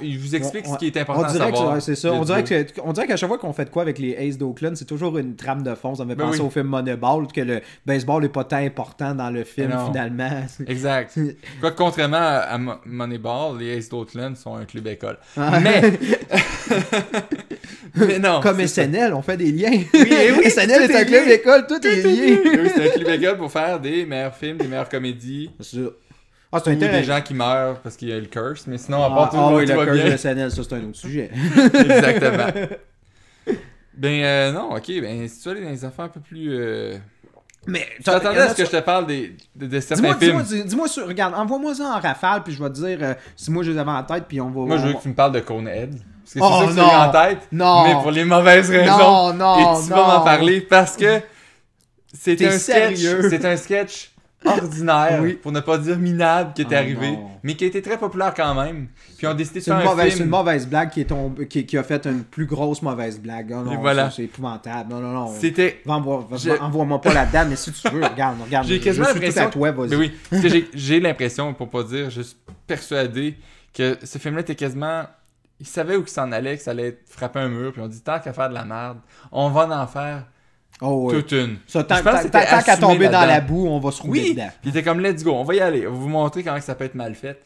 [0.00, 1.82] il vous explique ce qui est important on dirait à savoir.
[1.82, 2.12] c'est ça.
[2.12, 4.38] On dirait, que, on dirait qu'à chaque fois qu'on fait de quoi avec les Aces
[4.38, 5.94] d'Oakland, c'est toujours une trame de fond.
[5.94, 9.14] Ça me fait ben penser au film Moneyball, que le baseball n'est pas tant important
[9.14, 10.30] dans le film finalement.
[10.66, 11.18] Exact.
[11.60, 15.18] Quoi contrairement à Moneyball, les Aces d'Oakland sont un club école.
[15.36, 15.60] Ah.
[15.60, 15.82] Mais...
[17.96, 18.40] Mais non.
[18.40, 19.70] Comme SNL, on fait des liens.
[19.94, 22.40] Oui, oui SNL est, un club école, tout, est lié.
[22.44, 25.50] oui, c'est un club école pour faire des meilleurs films, des meilleures comédies.
[25.60, 25.80] C'est
[26.52, 29.08] ah, c'est des gens qui meurent parce qu'il y a le curse, mais sinon, à
[29.08, 31.30] part ah, tout, ah, oui, le curse de SNL, ça, c'est un autre sujet.
[31.74, 32.46] Exactement.
[33.96, 36.48] ben, euh, non, ok, ben, si tu veux aller dans les affaires un peu plus.
[36.52, 36.96] Euh...
[37.66, 40.42] Mais t'attendais à ce que je te parle des, de, de certains films.
[40.42, 43.64] Dis-moi, dis regarde, envoie-moi ça en rafale, puis je vais te dire euh, si moi
[43.64, 44.60] je les avais en tête, puis on va.
[44.60, 45.90] Moi, je veux que tu me parles de Conehead.
[45.90, 47.48] Parce que c'est oh, ça que tu en tête.
[47.50, 47.84] Non.
[47.84, 48.98] Mais pour les mauvaises raisons.
[48.98, 49.78] Non, non.
[49.78, 51.20] Et tu vas m'en parler parce que
[52.12, 53.00] c'est un sketch.
[53.28, 54.12] C'est un sketch
[54.44, 57.98] ordinaire, pour ne pas dire minable, qui est oh arrivé, mais qui a été très
[57.98, 58.88] populaire quand même.
[59.16, 60.10] Puis on a décidé de faire un film.
[60.10, 63.50] C'est une mauvaise blague qui, est qui, a fait une plus grosse mauvaise blague.
[63.50, 64.10] Non, non, voilà.
[64.10, 64.90] C'est épouvantable.
[64.90, 65.34] Non, non, non.
[65.38, 65.82] C'était.
[65.86, 68.66] Envoie-moi pas la dame, mais si tu veux, regarde, regarde.
[68.66, 69.50] J'ai quasiment l'impression.
[69.56, 70.12] mais oui,
[70.74, 73.36] j'ai l'impression, pour pas dire, je suis persuadé
[73.72, 75.04] que ce film-là était quasiment
[75.58, 78.00] il savait où il s'en allait, que ça allait frapper un mur, puis on dit
[78.02, 78.98] tant qu'à faire de la merde,
[79.32, 80.24] on va en faire
[80.82, 81.56] Oh, Toute une.
[81.72, 84.30] tant qu'à tomber dans la boue, on va se rouler oui.
[84.34, 84.50] dedans.
[84.60, 85.86] Puis il était comme, let's go, on va y aller.
[85.86, 87.40] On va vous montrer comment ça peut être mal fait.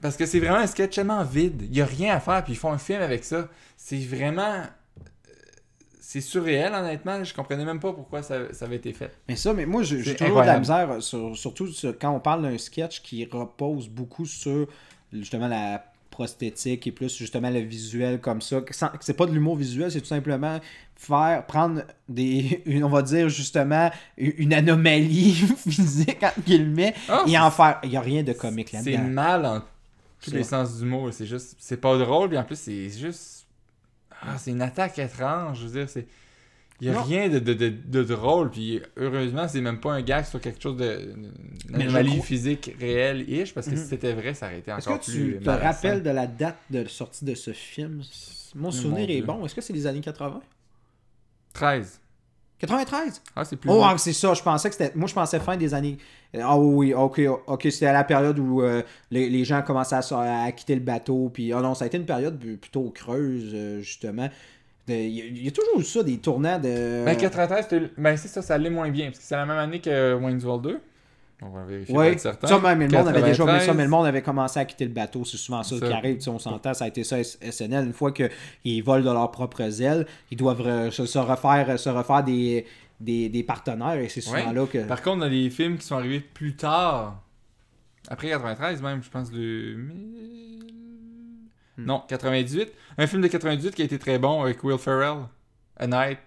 [0.00, 1.62] Parce que c'est vraiment un sketch tellement vide.
[1.62, 3.48] Il n'y a rien à faire, puis ils font un film avec ça.
[3.76, 4.60] C'est vraiment.
[4.60, 5.32] Euh,
[6.00, 7.22] c'est surréel, honnêtement.
[7.24, 9.12] Je comprenais même pas pourquoi ça, avait été fait.
[9.28, 11.68] Mais ça, mais moi, j'ai toujours de la misère, surtout
[12.00, 14.68] quand on parle d'un sketch qui repose beaucoup sur
[15.12, 15.89] justement la
[16.20, 18.60] prosthétique et plus justement le visuel comme ça.
[19.00, 20.60] C'est pas de l'humour visuel, c'est tout simplement
[20.94, 27.50] faire prendre des on va dire justement une anomalie physique entre guillemets ah, et en
[27.50, 28.90] faire il y a rien de comique là-dedans.
[29.02, 29.62] C'est mal en
[30.20, 33.46] tous les sens du mot, c'est juste c'est pas drôle, et en plus c'est juste
[34.20, 36.06] ah, c'est une attaque étrange, je veux dire c'est
[36.80, 40.24] il n'y a rien de, de, de, drôle, puis heureusement, c'est même pas un gag
[40.24, 41.14] sur quelque chose de.
[41.72, 43.88] anomalie physique réelle-ish, parce que si mhm.
[43.88, 46.84] c'était vrai, ça aurait été encore Est-ce que tu te rappelles de la date de
[46.86, 48.02] sortie de ce film?
[48.54, 49.44] Mon souvenir est bon.
[49.44, 50.40] Est-ce que c'est les années 80
[51.52, 52.00] 13.
[52.60, 53.70] 93 Ah, c'est plus.
[53.70, 54.34] Oh, ah, c'est ça.
[54.34, 54.94] Je pensais que c'était.
[54.94, 55.96] Moi, je pensais fin des années.
[56.38, 57.66] Ah oui, ok, ok.
[57.70, 61.30] C'était à la période où euh, les, les, gens commençaient à, quitter le bateau.
[61.32, 64.28] Puis, oh non, ça a été une période plutôt creuse, euh, justement.
[64.94, 67.04] Il y, a toujours eu ça, des tournants de.
[67.04, 69.06] Ben, 93, ben, c'est ça, ça allait moins bien.
[69.06, 70.80] Parce que c'est la même année que Wayne's World 2.
[71.42, 71.96] On va vérifier.
[71.96, 72.36] Oui, ça,
[72.76, 75.24] mais le monde avait déjà ça, mais le monde avait commencé à quitter le bateau.
[75.24, 76.18] C'est souvent ça, qui arrive.
[76.28, 77.86] On s'entend, ça a été ça, SNL.
[77.86, 82.66] Une fois qu'ils volent de leurs propres ailes, ils doivent se, refaire, se refaire des,
[83.00, 83.98] des, des partenaires.
[83.98, 84.86] Et c'est souvent là que.
[84.86, 87.22] Par contre, on a des films qui sont arrivés plus tard.
[88.08, 89.76] Après 93, même, je pense, le.
[91.80, 91.86] Hmm.
[91.86, 92.72] Non, 98.
[92.98, 95.26] Un film de 98 qui a été très bon avec Will Ferrell.
[95.76, 96.18] A Night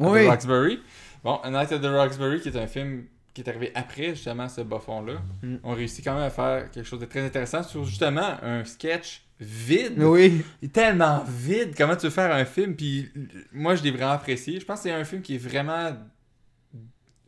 [0.00, 0.80] at the Roxbury.
[1.22, 4.48] Bon, A Night at the Roxbury, qui est un film qui est arrivé après justement
[4.48, 5.56] ce bas là hmm.
[5.64, 9.24] On réussit quand même à faire quelque chose de très intéressant sur justement un sketch
[9.40, 9.94] vide.
[9.98, 10.44] Oui.
[10.72, 11.74] Tellement vide.
[11.76, 12.76] Comment tu veux faire un film?
[12.76, 13.10] Puis
[13.52, 14.60] moi, je l'ai vraiment apprécié.
[14.60, 15.90] Je pense que c'est un film qui est vraiment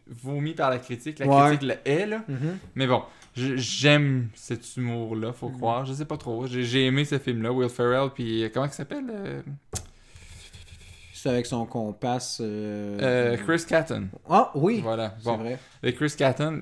[0.06, 1.18] vomi par la critique.
[1.18, 2.24] La critique le est, là.
[2.30, 2.56] Mm-hmm.
[2.76, 3.02] Mais bon,
[3.36, 5.56] J'aime cet humour-là, faut mhm.
[5.56, 5.84] croire.
[5.84, 6.46] Je sais pas trop.
[6.46, 9.42] J'ai aimé ce film-là, Will Ferrell, puis euh, comment il s'appelle euh?
[11.12, 12.38] C'est avec son compas.
[12.40, 14.08] Euh, Chris Catton.
[14.28, 14.80] Ah oui.
[14.80, 15.14] Voilà.
[15.22, 15.58] C'est vrai.
[15.82, 16.60] Avec Chris Catton.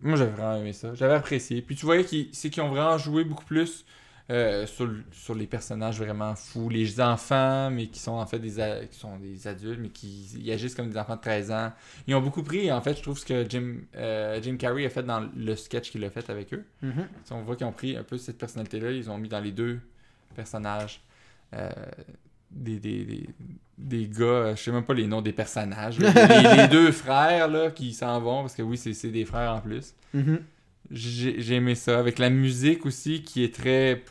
[0.00, 0.94] moi, j'avais vraiment aimé ça.
[0.94, 1.62] J'avais apprécié.
[1.62, 3.84] Puis tu voyais qu'ils ont vraiment joué beaucoup plus
[4.30, 8.98] euh, sur, les personnages vraiment fous, les enfants, mais qui sont en fait des, qui
[8.98, 11.72] sont des adultes, mais qui agissent comme des enfants de 13 ans.
[12.06, 14.90] Ils ont beaucoup pris, en fait, je trouve ce que Jim, euh, Jim Carrey a
[14.90, 16.62] fait dans le sketch qu'il a fait avec eux.
[16.84, 17.06] Mm-hmm.
[17.30, 19.80] On voit qu'ils ont pris un peu cette personnalité-là, ils ont mis dans les deux
[20.36, 21.00] personnages.
[21.54, 21.70] Euh,
[22.50, 23.28] des, des,
[23.78, 27.94] des, gars, je sais même pas les noms des personnages, les, deux frères là, qui
[27.94, 29.94] s'en vont, parce que oui, c'est des frères en plus.
[30.14, 30.38] Mm-hmm.
[30.90, 34.02] J'ai aimé ça, avec la musique aussi qui est très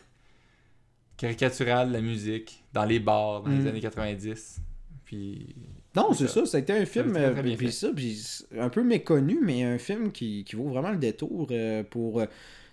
[1.17, 3.67] caricaturale la musique dans les bars dans les mm.
[3.67, 4.61] années 90.
[5.03, 5.55] Puis.
[5.95, 6.45] Non, c'est ça.
[6.45, 6.57] ça.
[6.57, 7.17] a été un film
[7.55, 7.87] puis ça,
[8.59, 12.19] un peu méconnu, mais un film qui, qui vaut vraiment le détour euh, pour.
[12.19, 12.25] Euh,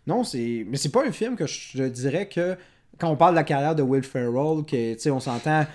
[0.07, 0.66] non, c'est.
[0.68, 2.57] Mais c'est pas un film que je, dirais que.
[2.98, 5.66] Quand on parle de la carrière de Will Ferrell, que tu sais, on s'entend.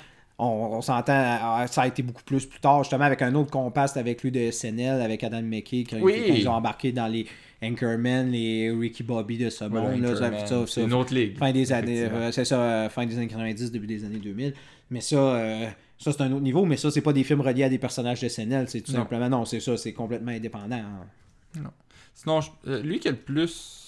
[0.42, 4.24] On, s'entend, ça a été beaucoup plus plus tard, justement, avec un autre compaste avec
[4.24, 7.26] lui de SNL, avec Adam McKay, quand, ils ont embarqué dans les,
[7.62, 10.02] Anchorman, les Ricky Bobby de ce monde.
[10.02, 11.38] Là, c'est une autre ligue.
[11.38, 14.54] Fin des années, euh, c'est ça, euh, fin des années 90, début des années 2000.
[14.92, 17.64] Mais ça, euh, ça c'est un autre niveau, mais ça, c'est pas des films reliés
[17.64, 18.70] à des personnages de SNL.
[18.70, 20.78] C'est tout simplement, non, c'est ça, c'est complètement indépendant.
[20.78, 21.62] Hein.
[21.62, 21.72] Non.
[22.14, 23.79] Sinon, lui qui a le plus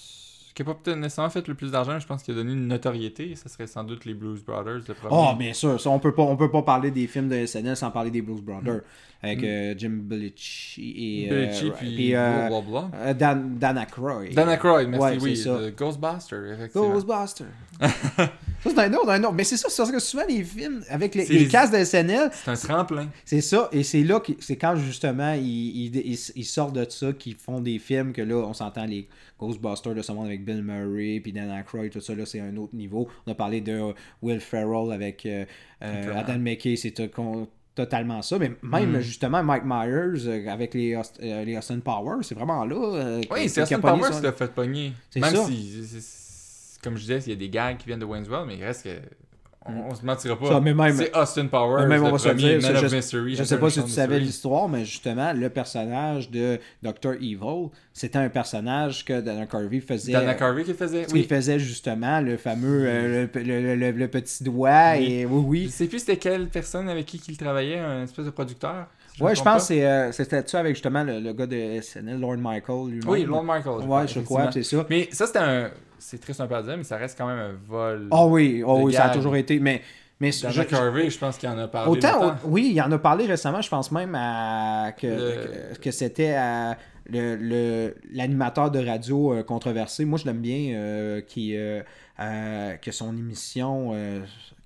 [0.53, 2.67] qui n'a pas peut-être nécessairement fait le plus d'argent, je pense qu'il a donné une
[2.67, 3.35] notoriété.
[3.35, 5.09] Ça serait sans doute les Blues Brothers, le premier.
[5.11, 5.79] Oh, bien sûr.
[5.79, 8.21] Ça, on peut pas, on peut pas parler des films de SNL sans parler des
[8.21, 8.81] Blues Brothers.
[9.23, 9.45] Avec mm.
[9.45, 11.29] euh, Jim Belushi et.
[11.29, 14.33] Belushi, euh, puis, euh, euh, Dan, Dan Aykroyd.
[14.33, 15.37] Dan Aykroyd, merci, oui.
[15.37, 15.69] Ça.
[15.77, 16.89] Ghostbuster, effectivement.
[16.89, 17.45] Ghostbuster.
[17.81, 18.29] Ça,
[18.63, 19.33] c'est un autre, un autre.
[19.33, 22.29] Mais c'est ça, c'est parce que souvent les films, avec les, les, cases de SNL.
[22.31, 23.09] C'est un tremplin.
[23.25, 27.13] C'est ça, et c'est là, que, c'est quand justement ils, ils, ils, sortent de ça,
[27.13, 29.07] qu'ils font des films que là, on s'entend les
[29.39, 32.55] Ghostbusters de ce monde avec Bill Murray, puis Dan Aykroyd, tout ça, là, c'est un
[32.57, 33.07] autre niveau.
[33.25, 35.27] On a parlé de Will Ferrell avec
[35.81, 36.93] Adam McKay, c'est
[37.75, 38.37] totalement ça.
[38.37, 39.01] Mais même, mm.
[39.01, 42.75] justement, Mike Myers euh, avec les, euh, les Austin Powers, c'est vraiment là.
[42.75, 44.93] Euh, oui, c'est Austin Powers qui l'a fait pogner.
[45.15, 45.83] Même si,
[46.83, 48.63] comme je disais, il y a des gags qui viennent de Wayne's World, mais il
[48.63, 48.99] reste que
[49.63, 50.59] on, se mentira pas.
[50.91, 53.35] C'est Austin Powers, même on va se dire, je, Mystery.
[53.35, 57.13] Je sais pas si tu savais l'histoire, mais justement, le personnage de Dr.
[57.21, 60.13] Evil, c'était un personnage que Dana Carvey faisait.
[60.13, 61.21] Dana Carvey qui faisait, oui.
[61.21, 65.63] Il faisait justement le fameux, euh, le, le, petit doigt, et oui, oui.
[65.65, 68.87] Je sais plus c'était quelle personne avec qui il travaillait, un espèce de producteur.
[69.19, 72.99] Ouais, je pense que euh, c'était ça avec justement le, gars de SNL, Lord Michael.
[73.05, 73.87] Oui, Lord Michael.
[73.87, 74.85] Ouais, je crois, c'est ça.
[74.89, 75.71] Mais ça, c'était un
[76.01, 78.07] c'est triste un peu à dire, mais ça reste quand même un vol.
[78.11, 79.59] Oh oui, oh oui, ça a toujours été.
[79.59, 79.81] Mais,
[80.19, 81.91] mais je, Carvey, je pense qu'il en a parlé.
[81.91, 83.61] Autant, oui, il en a parlé récemment.
[83.61, 86.35] Je pense même à, que, que, c'était
[87.09, 90.05] l'animateur de radio euh, controversé.
[90.05, 91.81] Moi, je l'aime bien, euh, qui, euh,
[92.77, 93.93] que son émission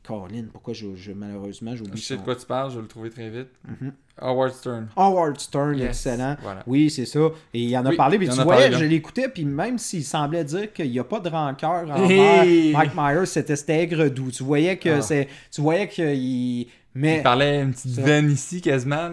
[0.06, 3.10] Colin, pourquoi je, malheureusement j'oublie Je sais de quoi tu parles, je vais le trouver
[3.10, 3.50] très vite.
[3.68, 3.92] Mm-hmm.
[4.18, 4.88] Howard Stern.
[4.96, 6.38] Howard Stern, excellent.
[6.68, 7.20] Oui, c'est ça.
[7.54, 10.72] Et il en a parlé, puis tu voyais, je l'écoutais, puis même s'il semblait dire
[10.72, 14.32] qu'il n'y a pas de rancœur envers Mike Myers, c'était aigre doux.
[14.32, 15.02] Tu voyais que ah.
[15.02, 15.28] c'est.
[15.52, 16.68] Tu voyais qu'il.
[16.94, 17.18] Mais...
[17.18, 19.12] Il parlait une petite veine ici quasiment.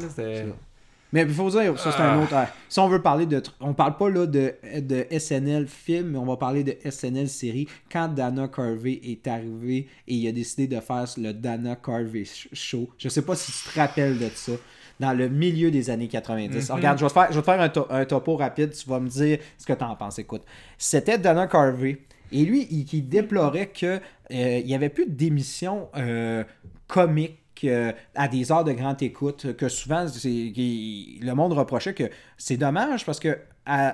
[1.13, 2.23] Mais il faut dire, ça c'est un ah.
[2.23, 2.35] autre.
[2.69, 3.43] Si on veut parler de.
[3.61, 7.69] On parle pas là de, de SNL film, mais on va parler de SNL série.
[7.91, 12.89] Quand Dana Carvey est arrivé et il a décidé de faire le Dana Carvey Show,
[12.97, 14.53] je sais pas si tu te rappelles de ça
[15.01, 16.69] dans le milieu des années 90.
[16.69, 16.77] Mhm.
[16.77, 19.39] Regarde, je vais te faire, je vais faire un, topo rapide, tu vas me dire
[19.59, 20.19] ce que tu en penses.
[20.19, 20.43] Écoute,
[20.79, 21.99] c'était Dana Carvey.
[22.31, 24.01] Et lui, il, déplorait qu'il
[24.33, 26.45] euh, n'y avait plus d'émissions euh,
[26.87, 32.57] comiques euh, à des heures de grande écoute, que souvent, le monde reprochait que c'est
[32.57, 33.39] dommage parce que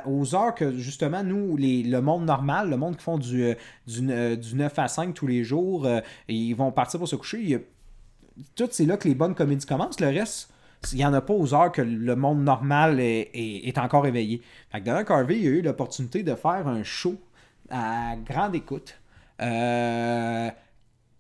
[0.07, 3.55] aux heures que justement nous, le monde normal, le monde qui font du,
[3.87, 5.87] du, 9 à 5 tous les jours,
[6.27, 7.67] ils vont partir pour se coucher,
[8.71, 10.01] c'est là que les bonnes comédies commencent.
[10.01, 10.51] Le reste,
[10.93, 14.43] il n'y en a pas aux heures que le monde normal est, encore éveillé.
[14.71, 17.17] Fait que Dana Carvey a eu l'opportunité de faire un show
[17.71, 18.99] à grande écoute.
[19.41, 20.51] Euh,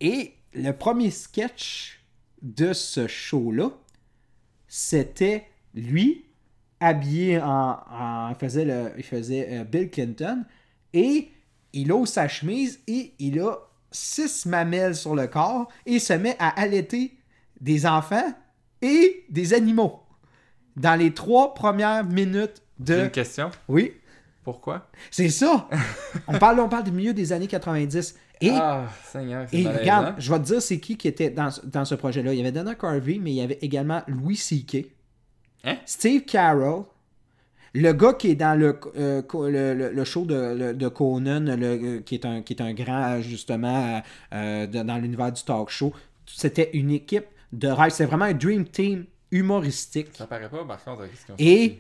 [0.01, 1.98] et le premier sketch
[2.43, 3.71] de ce show-là,
[4.67, 6.25] c'était lui
[6.81, 10.45] habillé en, il faisait, le, il faisait euh, Bill Clinton
[10.93, 11.29] et
[11.73, 13.57] il ose sa chemise et il a
[13.91, 17.17] six mamelles sur le corps et il se met à allaiter
[17.61, 18.33] des enfants
[18.81, 20.01] et des animaux
[20.77, 22.95] dans les trois premières minutes de.
[22.95, 23.51] J'ai une question.
[23.67, 23.95] Oui.
[24.45, 24.89] Pourquoi?
[25.11, 25.69] C'est ça!
[26.27, 28.15] on, parle, on parle du milieu des années 90.
[28.41, 31.85] Et, ah, Seigneur, et regarde, je vais te dire c'est qui qui était dans, dans
[31.85, 32.33] ce projet-là.
[32.33, 34.87] Il y avait Dana Carvey, mais il y avait également Louis C.K.
[35.65, 35.77] Hein?
[35.85, 36.85] Steve Carroll,
[37.75, 42.15] le gars qui est dans le, euh, le, show de, de Conan, le, euh, qui,
[42.15, 45.93] est un, qui est un grand, justement, euh, dans l'univers du talk show,
[46.27, 47.91] c'était une équipe de rêve.
[47.91, 50.09] C'est vraiment un dream team humoristique.
[50.15, 51.03] Ça paraît pas, par contre,
[51.39, 51.79] Et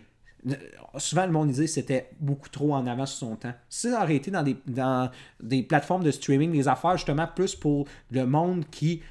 [0.98, 3.54] souvent, le monde disait que c'était beaucoup trop en avance sur son temps.
[3.68, 7.54] Si ça aurait été dans des, dans des plateformes de streaming, des affaires justement plus
[7.54, 9.02] pour le monde qui.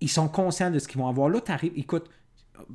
[0.00, 1.30] Ils sont conscients de ce qu'ils vont avoir.
[1.30, 2.10] Là, t'arrives, écoute,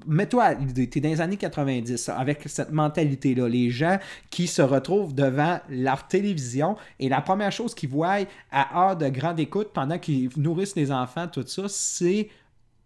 [0.07, 3.47] mets-toi tu es dans les années 90 avec cette mentalité-là.
[3.47, 8.19] Les gens qui se retrouvent devant leur télévision et la première chose qu'ils voient
[8.51, 12.29] à heure de grande écoute pendant qu'ils nourrissent les enfants, tout ça, c'est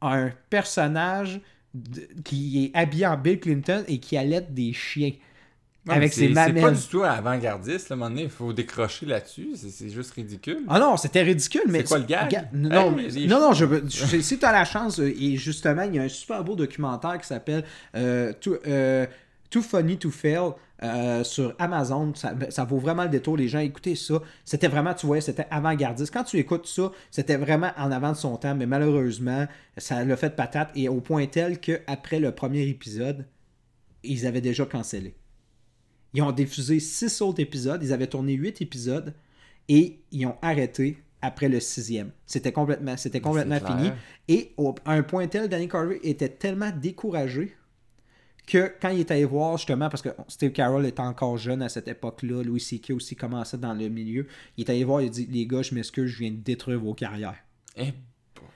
[0.02, 1.40] un personnage
[2.24, 5.12] qui est habillé en Bill Clinton et qui allait des chiens.
[5.88, 6.56] avec ses mamelles.
[6.56, 10.64] C'est pas du tout avant-gardiste, un moment donné, il faut décrocher là-dessus, c'est juste ridicule.
[10.68, 11.80] Ah non, c'était ridicule, mais...
[11.80, 12.48] C'est quoi le gag?
[12.54, 16.00] non, non, non, je, je, si tu as la chance, euh, et justement, il y
[16.00, 17.64] a un super beau documentaire qui s'appelle
[17.96, 18.34] euh,
[18.68, 19.06] euh,
[19.50, 20.52] Too Funny to Fail,
[20.84, 22.14] euh, sur Amazon.
[22.16, 23.38] Ça, vaut vraiment le détour.
[23.38, 24.22] Les gens, écoutez ça.
[24.44, 26.14] C'était vraiment, tu vois, c'était avant-gardiste.
[26.14, 30.18] Quand tu écoutes ça, c'était vraiment en avant de son temps, mais malheureusement, ça l'a
[30.18, 33.26] fait de patate et au point tel qu'après le premier épisode,
[34.04, 35.16] ils avaient déjà cancellé.
[36.14, 37.82] Ils ont diffusé six autres épisodes.
[37.84, 39.14] Ils avaient tourné huit épisodes
[39.68, 42.12] et ils ont arrêté après le sixième.
[42.26, 43.92] C'était complètement, c'était complètement fini.
[44.28, 44.54] Et
[44.86, 47.56] à un point tel, Danny Carvey était tellement découragé
[48.46, 51.70] que quand il est allé voir, justement, parce que Steve Carroll était encore jeune à
[51.70, 52.92] cette époque-là, Louis C.K.
[52.92, 54.28] aussi commençait dans le milieu,
[54.58, 56.80] il est allé voir, il a dit Les gars, je m'excuse, je viens de détruire
[56.80, 57.36] vos carrières.
[57.78, 57.94] Eh,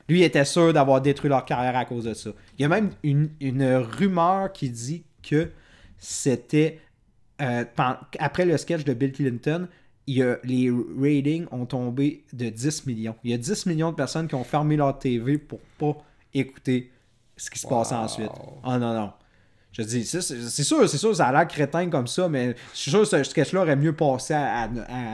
[0.08, 2.32] Lui était sûr d'avoir détruit leur carrière à cause de ça.
[2.58, 3.30] Il y a même une,
[3.75, 5.49] rumeur qui dit que
[5.97, 6.80] c'était
[7.41, 7.65] euh,
[8.19, 9.67] après le sketch de Bill Clinton,
[10.08, 13.15] il y a, les ratings ont tombé de 10 millions.
[13.23, 15.95] Il y a 10 millions de personnes qui ont fermé leur TV pour pas
[16.34, 16.91] écouter
[17.38, 18.32] ce qui se passe ensuite.
[18.63, 19.13] Oh non, non.
[19.72, 22.92] Je dis, c'est sûr, c'est sûr, ça a l'air crétin comme ça, mais je suis
[22.92, 24.68] sûr que ce sketch-là aurait mieux passé à,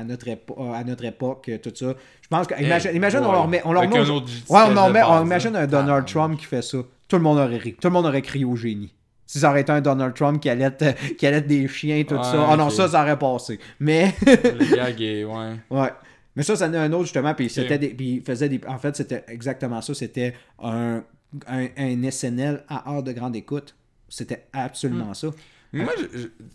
[0.06, 1.94] notre à notre époque, tout ça.
[2.22, 2.60] Je pense que.
[2.62, 3.62] Imagine, imagine on leur met.
[3.66, 4.16] On leur met, ouais,
[4.50, 6.78] on, met, on imagine un Donald Trump qui fait ça.
[7.08, 7.74] Tout le monde aurait ri.
[7.74, 8.94] Tout le monde aurait crié au génie.
[9.28, 10.72] Si ça aurait été un Donald Trump qui allait,
[11.18, 12.48] qui allait des chiens, tout ça.
[12.52, 13.60] Oh non, ça, ça aurait passé.
[13.80, 14.14] Mais.
[14.26, 15.54] Le gag est, ouais.
[15.70, 15.90] Ouais.
[16.36, 17.34] Mais ça, ça en un autre, justement.
[17.34, 18.62] Puis, c'était puis il faisait des.
[18.68, 19.94] En fait, c'était exactement ça.
[19.94, 21.04] C'était un,
[21.48, 23.76] un, un SNL à heure de grande écoute.
[24.10, 25.16] C'était absolument hmm.
[25.16, 25.28] ça.
[25.74, 25.94] Moi,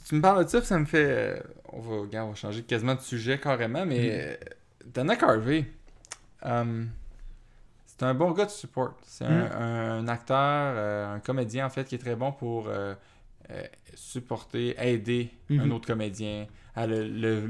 [0.08, 1.04] tu me parles de ça, ça me fait.
[1.04, 1.40] Euh,
[1.72, 4.12] on, va, on va changer quasiment de sujet carrément, mais hmm.
[4.12, 4.36] euh,
[4.86, 5.66] Dana Carvey,
[6.46, 6.84] euh,
[7.86, 8.94] c'est un bon gars de support.
[9.04, 10.08] C'est un, hmm.
[10.08, 12.68] acteur, un comédien en fait, qui est très bon pour
[13.94, 17.46] supporter, aider un autre comédien, à le, le,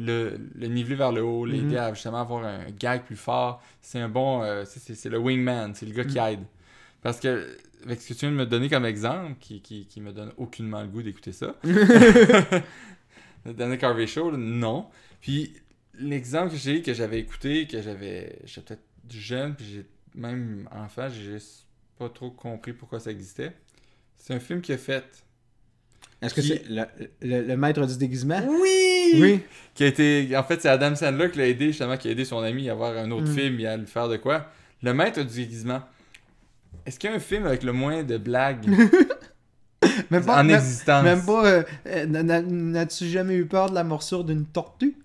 [0.54, 3.62] le, niveler vers le haut, l'aider à justement avoir un gag plus fort.
[3.80, 4.42] C'est un bon.
[4.64, 6.40] c'est le wingman, c'est le gars qui aide.
[7.02, 10.00] Parce que avec ce que tu viens de me donner comme exemple, qui, qui, qui
[10.00, 11.56] me donne aucunement le goût d'écouter ça.
[13.46, 14.88] Dana Carvey Show, non.
[15.20, 15.54] Puis
[15.98, 18.38] l'exemple que j'ai que j'avais écouté, que j'avais.
[18.44, 19.84] J'étais peut-être jeune, puis
[20.14, 21.66] même enfant, j'ai juste
[21.98, 23.52] pas trop compris pourquoi ça existait.
[24.16, 25.04] C'est un film qui a fait.
[26.20, 26.84] Est-ce que c'est le,
[27.22, 28.42] le, maître du déguisement?
[28.46, 29.12] Oui!
[29.14, 29.40] Oui.
[29.74, 30.36] Qui a été.
[30.36, 32.72] En fait, c'est Adam Sandler qui l'a aidé, justement, qui a aidé son ami à
[32.72, 33.34] avoir un autre mm.
[33.34, 34.52] film et à le faire de quoi?
[34.82, 35.80] Le maître du déguisement.
[36.86, 38.66] Est-ce qu'il y a un film avec le moins de blagues
[40.10, 41.04] même pas, en existence?
[41.04, 41.46] Même pas.
[41.46, 44.96] Euh, euh, n'as-tu jamais eu peur de la morsure d'une tortue?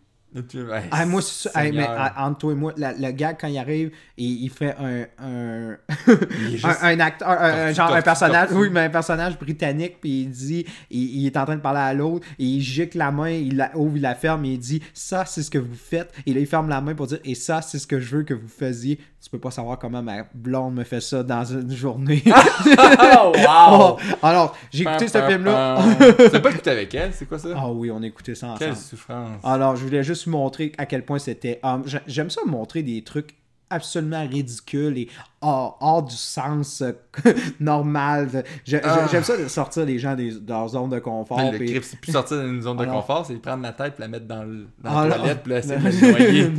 [0.91, 1.21] ah, moi,
[1.55, 5.05] mais entre toi et moi, le gars, quand il arrive, il, il fait un.
[5.17, 5.77] Un,
[6.81, 7.29] un, acteur.
[7.29, 8.49] Un, genre un personnage.
[8.51, 10.65] Oui, mais un personnage britannique, puis il dit.
[10.89, 13.71] Il, est en train de parler à l'autre, et il gicle la main, il la
[13.77, 16.13] ouvre, il la ferme, et il dit Ça, c'est ce que vous faites.
[16.25, 18.23] Et là, il ferme la main pour dire Et ça, c'est ce que je veux
[18.23, 18.99] que vous faisiez.
[19.25, 22.21] Tu peux pas savoir comment ma blonde me fait ça dans une journée.
[22.27, 23.97] oh, wow!
[24.21, 25.79] alors, j'ai écouté ce film-là.
[26.31, 27.11] tu pas écouté avec elle?
[27.11, 27.49] C'est quoi ça?
[27.55, 28.59] Ah oui, on a écouté ça ensemble.
[28.59, 29.41] Quelle souffrance.
[29.43, 31.59] Alors, je voulais juste montrer à quel point c'était.
[31.63, 33.33] Um, j'aime ça montrer des trucs
[33.71, 35.09] absolument ridicules et
[35.41, 36.91] hors, du sens euh,
[37.59, 38.43] normal.
[38.83, 39.07] Ah.
[39.11, 41.39] J'aime ça de sortir les gens de leur zone de confort.
[41.51, 41.79] Le puis...
[41.81, 44.43] c'est plus sortir d'une zone de confort, c'est prendre la tête et la mettre dans,
[44.43, 46.51] le, dans la toilette puis la noyer.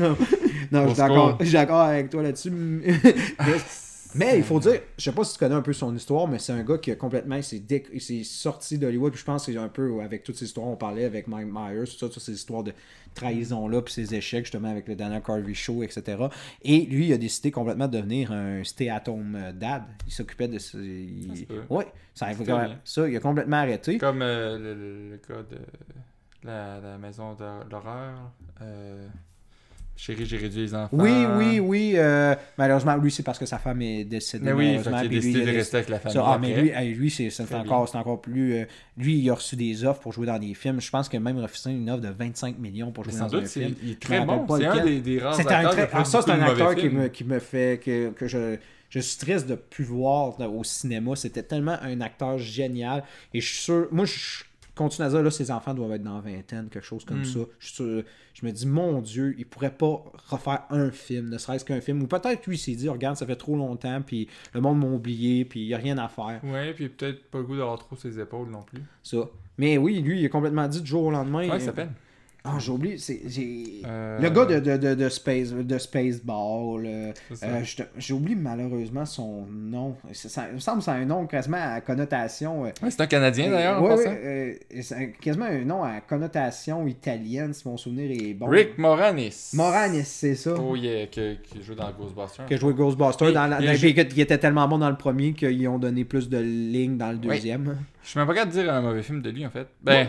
[0.73, 2.51] Non, je suis d'accord avec toi là-dessus.
[4.17, 6.39] Mais il faut dire, je sais pas si tu connais un peu son histoire, mais
[6.39, 7.37] c'est un gars qui a complètement.
[7.37, 9.13] Il s'est sorti d'Hollywood.
[9.13, 11.85] Puis je pense c'est un peu avec toutes ces histoires, on parlait avec Mike Myers,
[11.85, 12.73] tout ça, toutes ces histoires de
[13.15, 16.17] trahison-là, puis ses échecs, justement, avec le Dana Carvey Show, etc.
[16.63, 19.83] Et lui, il a décidé complètement de devenir un stay-at-home euh, dad.
[20.07, 20.59] Il s'occupait de.
[20.77, 21.47] Il...
[21.69, 22.29] Oui, ça,
[22.85, 23.99] ça, il a complètement arrêté.
[23.99, 25.59] Comme euh, le, cas de
[26.43, 28.31] la, la maison d'horreur.
[28.63, 29.09] Euh...
[29.97, 30.91] Chérie, j'ai réduit les enfants.
[30.93, 31.93] Oui, oui, oui.
[31.97, 34.45] Euh, malheureusement, lui, c'est parce que sa femme est décédée.
[34.45, 36.21] Mais oui, il a décidé de rester avec la famille.
[36.23, 38.55] ah, mais lui, lui c'est encore, encore plus.
[38.55, 38.65] Euh,
[38.99, 40.81] lui, il a reçu des offres pour jouer dans des films.
[40.81, 43.45] Je pense qu'il a même refusé une offre de 25 millions pour jouer dans un
[43.45, 43.75] film.
[43.83, 44.47] Il est très bon.
[44.49, 45.71] C'est un des, des rares acteurs.
[45.71, 45.91] Très...
[45.93, 47.81] ah, ça, c'est un acteur qui me, qui me, fait.
[47.83, 51.17] que, que je je suis triste de ne plus voir au cinéma.
[51.17, 53.03] C'était tellement un acteur génial.
[53.35, 53.89] Et je suis sûr.
[53.91, 54.45] Moi, je
[54.77, 57.25] continue à dire, là, ses enfants doivent être dans vingtaine, quelque chose comme hmm.
[57.25, 57.41] ça.
[57.59, 58.03] Je,
[58.35, 62.03] je, me dis, mon Dieu, il pourrait pas refaire un film, ne serait-ce qu'un film.
[62.03, 64.87] Ou peut-être lui, il s'est dit, regarde, ça fait trop longtemps, puis le monde m'a
[64.87, 66.41] oublié, puis il n'y a rien à faire.
[66.45, 68.83] Ouais, puis peut-être pas le goût d'avoir trop ses épaules non plus.
[69.03, 69.29] Ça.
[69.59, 71.49] Mais oui, lui, il a complètement dit du jour au lendemain.
[71.49, 71.93] Ouais, ça peine.
[72.49, 72.97] Ah, j'ai oublié.
[73.87, 76.87] Euh, le gars de, de, de, Space, de Spaceball.
[76.87, 77.13] Euh,
[77.99, 79.97] j'ai oublié malheureusement son nom.
[80.13, 82.67] Ça, il me semble que c'est un nom quasiment à connotation.
[82.67, 83.83] Euh, c'est un Canadien d'ailleurs.
[83.83, 83.95] Oui,
[84.71, 84.83] oui.
[84.83, 88.47] c'est quasiment un nom à connotation italienne, si mon souvenir est bon.
[88.47, 89.51] Rick Moranis.
[89.55, 90.55] Moranis, c'est ça.
[90.55, 92.47] Oh, yeah, qui, joue dans Ghostbusters.
[92.47, 93.33] Qui Ghostbusters.
[93.33, 96.97] dans la, qui était tellement bon dans le premier qu'ils ont donné plus de lignes
[96.97, 97.77] dans le deuxième.
[98.05, 99.67] Je suis même pas capable de dire un mauvais film de lui en fait.
[99.83, 100.07] Ben.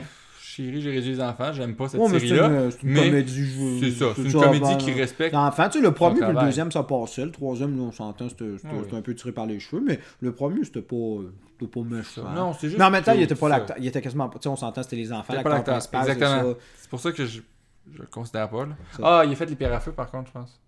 [0.58, 2.72] Chérie, j'ai réduit les enfants, j'aime pas cette série-là.
[2.72, 3.80] C'est une, comédie.
[3.80, 5.34] C'est ça, c'est une comédie qui respecte.
[5.36, 7.26] L'enfant, tu sais, le premier et le deuxième, ça passait.
[7.26, 8.56] Le troisième, on s'entend, c'était
[8.96, 10.96] un peu tiré par les cheveux, mais le premier, c'était pas.
[11.60, 12.32] C'était pas méchant.
[12.36, 12.80] Non, c'est juste.
[12.80, 13.78] Mais en même temps, il était pas l'acteur.
[13.80, 14.30] Il était quasiment.
[14.30, 15.34] Tu sais, on s'entend, c'était les enfants.
[15.34, 16.02] L'acteur principal.
[16.10, 16.54] Exactement.
[16.76, 17.42] C'est pour ça que je,
[17.94, 18.66] je le considère pas.
[18.66, 18.76] Là.
[19.04, 20.60] Ah, il a fait les pierres à feu, par contre, je pense.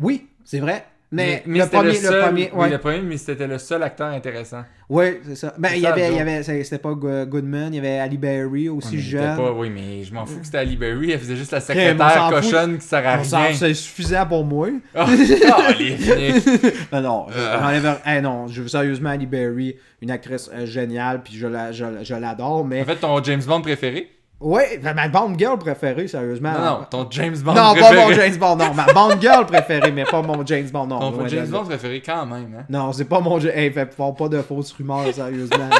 [0.00, 0.86] Oui, c'est vrai.
[1.14, 4.64] Mais, le, premier, le, seul, premier, oui, le premier, mais c'était le seul acteur intéressant.
[4.88, 5.54] Oui, c'est ça.
[5.56, 8.68] Ben, il y avait, il y avait c'était pas Goodman, il y avait Ali Berry
[8.68, 9.36] aussi jeune.
[9.36, 12.30] Pas, oui, mais je m'en fous que c'était Ali Berry, elle faisait juste la secrétaire
[12.30, 13.54] cochonne qui sert à rien.
[13.54, 14.70] C'est suffisant pour moi.
[14.94, 14.98] Oh,
[15.68, 15.96] allez,
[16.92, 18.20] non, non, euh.
[18.20, 21.46] non, je veux sérieusement Ali Berry, une actrice euh, géniale, puis je
[22.16, 22.82] l'adore, je, mais...
[22.82, 24.10] En fait, ton James Bond préféré?
[24.44, 26.52] Oui, ma Bond Girl préférée, sérieusement.
[26.52, 27.94] Non, non, ton James Bond non, préféré.
[27.94, 28.74] Non, pas mon James Bond, non.
[28.74, 31.12] Ma Bond Girl préférée, mais pas mon James Bond, non.
[31.12, 32.64] Ton James Bond préféré quand même, hein?
[32.68, 33.40] Non, c'est pas mon...
[33.40, 35.70] Hey, fait pas de fausses rumeurs, sérieusement.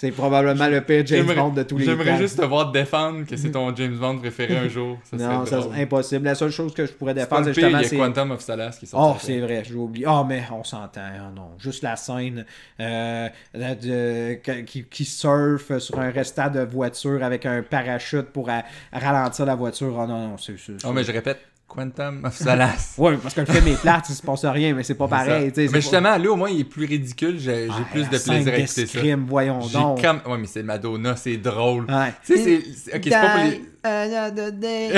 [0.00, 1.90] C'est probablement le pire James Bond de tous les temps.
[1.90, 4.96] J'aimerais juste te voir défendre que c'est ton James Bond préféré un jour.
[5.02, 6.24] Ça non, c'est impossible.
[6.24, 7.80] La seule chose que je pourrais défendre, c'est justement.
[7.80, 9.16] Il y a Quantum of Solace qui sort.
[9.16, 10.06] Oh, c'est vrai, j'ai oublié.
[10.08, 11.00] Oh, mais on s'entend.
[11.18, 11.50] Oh, non.
[11.58, 12.46] Juste la scène
[12.78, 18.48] euh, de, qui, qui surfe sur un restant de voiture avec un parachute pour
[18.92, 19.96] ralentir la voiture.
[19.98, 20.54] Oh non, non, c'est.
[20.84, 22.94] Oh, mais je répète, Quantum of Solace.
[22.96, 25.52] oui, parce que le film est plate, il se passe rien, mais c'est pas pareil.
[25.54, 27.38] Mais justement, lui, au moins, il est plus ridicule.
[27.38, 29.00] J'ai plus de plaisir à écouter ça.
[29.26, 30.02] voyons donc.
[30.02, 30.20] Comme...
[30.26, 31.84] Ouais, mais c'est Madonna, c'est drôle.
[31.84, 32.14] Ouais.
[32.24, 32.96] Tu sais, c'est.
[32.96, 34.92] Ok, c'est pas pour les.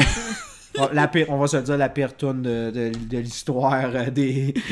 [0.92, 4.54] la pire, on va se dire la pire tune de, de, de l'histoire euh, des.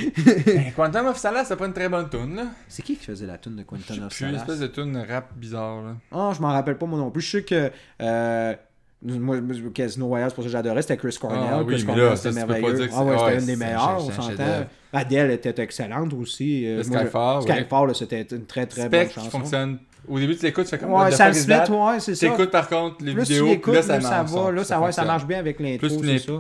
[0.46, 2.46] Ben, Quantum of Solace, c'est pas une très bonne tune, là.
[2.68, 5.32] C'est qui qui faisait la tune de Quantum of Solace une espèce de tune rap
[5.36, 5.96] bizarre, là.
[6.12, 7.22] Oh, je m'en rappelle pas moi non plus.
[7.22, 7.70] Je sais que.
[8.00, 8.54] Euh,
[9.02, 9.36] moi,
[9.72, 11.40] Casino Royale, c'est pour ça que j'adorais, c'était Chris Cornell.
[11.50, 12.88] Ah, oui, Chris Cornell, c'était merveilleux.
[12.92, 14.66] Ah ouais, c'était une des meilleures, on s'entend.
[14.92, 16.66] Adele était excellente aussi.
[16.66, 17.42] Euh, Skyfall.
[17.42, 19.30] Skyfall, c'était une très très bonne chanson.
[19.30, 19.78] fonctionne.
[20.08, 22.26] Au début, tu l'écoutes, tu fais comme Ouais, ça split, ouais, c'est ça.
[22.26, 24.50] Tu écoutes par contre les vidéos, plus là, ça, ça va.
[24.50, 26.32] Là, ça, ça, marche bien avec l'intro, c'est ça.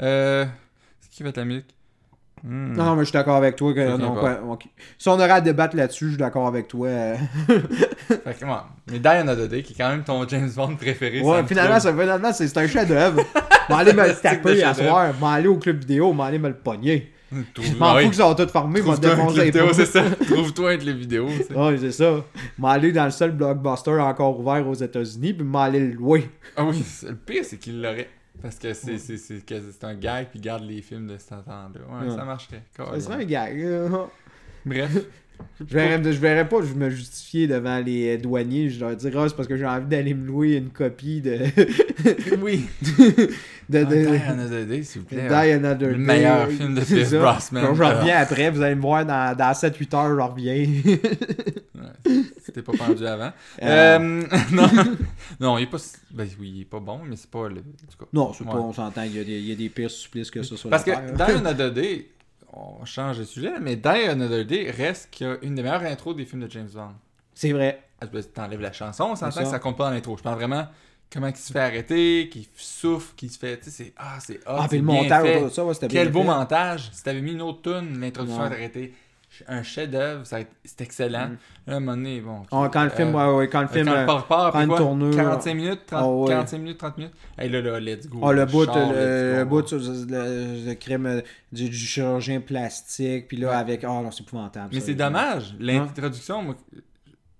[0.00, 0.46] Euh,
[1.00, 1.66] c'est qui va ta musique?
[2.44, 2.72] Hmm.
[2.72, 3.72] Non, mais je suis d'accord avec toi.
[3.72, 3.96] Que,
[4.98, 6.88] Si on aurait à débattre là-dessus, je suis d'accord avec toi.
[7.48, 8.44] fait que,
[8.90, 11.20] Mais Die Another Day, qui est quand même ton James Bond préféré.
[11.20, 13.22] Ouais, finalement, ça, finalement c'est un chef-d'œuvre.
[13.68, 16.48] m'en aller me le taper à soir, m'en aller au club vidéo, m'en aller me
[16.48, 17.12] le pogner.
[17.32, 20.02] Je m'en fous qu'ils sont tous formés, moi défoncer c'est ça.
[20.26, 21.28] Trouve-toi un les vidéos.
[21.54, 22.24] Oui, c'est ça.
[22.58, 26.28] M'en aller dans le seul blockbuster encore ouvert aux États-Unis, puis m'en aller le louer.
[26.56, 28.08] Ah oui, le pire, c'est qu'il l'aurait.
[28.40, 31.70] Parce que c'est, un gag, puis garde les films de cet temps-là.
[31.88, 32.62] Ouais, ça marcherait.
[32.76, 34.08] Ça serait un gag.
[34.64, 34.98] Bref.
[35.60, 38.70] Je verrais, je verrais pas je me justifier devant les douaniers.
[38.70, 41.38] Je leur dirais, oh, c'est parce que j'ai envie d'aller me louer une copie de.
[42.42, 42.66] oui.
[43.68, 44.16] de, de...
[44.16, 45.28] Die Another Day, s'il vous plaît.
[45.28, 45.92] Die Another Day.
[45.92, 47.62] Le meilleur film de Pierce Brosnan.
[47.62, 50.54] Quand je reviens après, vous allez me voir dans, dans 7-8 heures, je reviens.
[50.54, 53.32] ouais, C'était pas pendu avant.
[53.62, 53.98] Euh...
[53.98, 54.68] euh non.
[55.40, 55.78] non, il est pas.
[56.10, 57.62] Ben oui, il est pas bon, mais c'est pas le.
[58.12, 60.30] Non, c'est pas, on s'entend, il y, a des, il y a des pires supplices
[60.30, 62.08] que ça sur Parce que Die Another Day
[62.52, 65.82] on change de sujet, mais Die Another Day reste qu'il y a une des meilleures
[65.82, 66.94] intros des films de James Bond.
[67.34, 67.82] C'est vrai.
[68.00, 70.16] Ah, t'enlèves la chanson, on s'entend que ça compte pas dans l'intro.
[70.16, 70.66] Je parle vraiment
[71.12, 73.58] comment il se fait arrêter, qu'il souffre, qu'il se fait.
[73.58, 73.92] Tu sais, c'est.
[73.96, 76.90] Ah, c'est Ah, puis le montage, ça, ouais, Quel beau montage.
[76.92, 78.94] Si t'avais mis une autre tune, l'introduction est arrêtée
[79.48, 81.28] un chef-d'œuvre, c'est excellent.
[81.28, 81.38] Mm.
[81.66, 82.42] Là, à un moment donné, bon.
[82.50, 83.86] Oh, quand le film, euh, ouais, ouais, quand le film.
[83.86, 85.14] Quand euh, part, part, prend une tournure.
[85.14, 86.30] 45 minutes, 30, oh, ouais.
[86.30, 87.14] 45 minutes, 30 minutes.
[87.38, 88.18] Hey, là, là, let's go.
[88.22, 91.20] Oh, le bout, le, le bout, le, le crime euh,
[91.50, 93.84] du, du, chirurgien plastique, puis là, avec.
[93.84, 94.70] Oh non, c'est épouvantable.
[94.72, 95.54] Mais c'est dommage.
[95.58, 96.56] L'introduction, moi,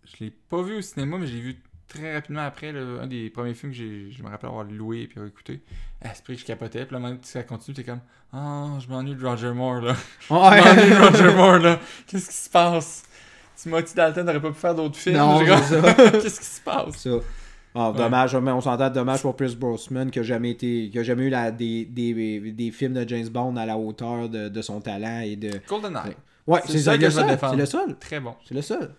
[0.04, 3.28] je l'ai pas vu au cinéma, mais je l'ai vu très rapidement après, un des
[3.28, 3.78] premiers films que
[4.10, 5.62] je me rappelle avoir loué et puis écouté.
[6.10, 6.84] Esprit, je capotais.
[6.84, 8.00] Puis là, que ça continue, t'es comme
[8.34, 9.94] Oh, je m'ennuie de Roger Moore là.
[10.30, 10.60] Ouais.
[10.62, 11.78] je m'ennuie de Roger Moore là.
[12.06, 13.04] Qu'est-ce qui se passe?
[13.56, 15.18] Timothy Dalton n'aurait pas pu faire d'autres films.
[15.18, 16.96] Non, Qu'est-ce qui se passe?
[16.96, 17.10] Ça.
[17.74, 21.02] Oh, dommage, mais on s'entend dommage pour Pierce Brosnan qui a jamais été qui a
[21.02, 24.62] jamais eu la, des, des, des, films de James Bond à la hauteur de, de
[24.62, 26.16] son talent et de GoldenEye.
[26.46, 27.96] Ouais, c'est ça, c'est le seul.
[27.98, 28.34] Très bon.
[28.46, 28.90] C'est le seul.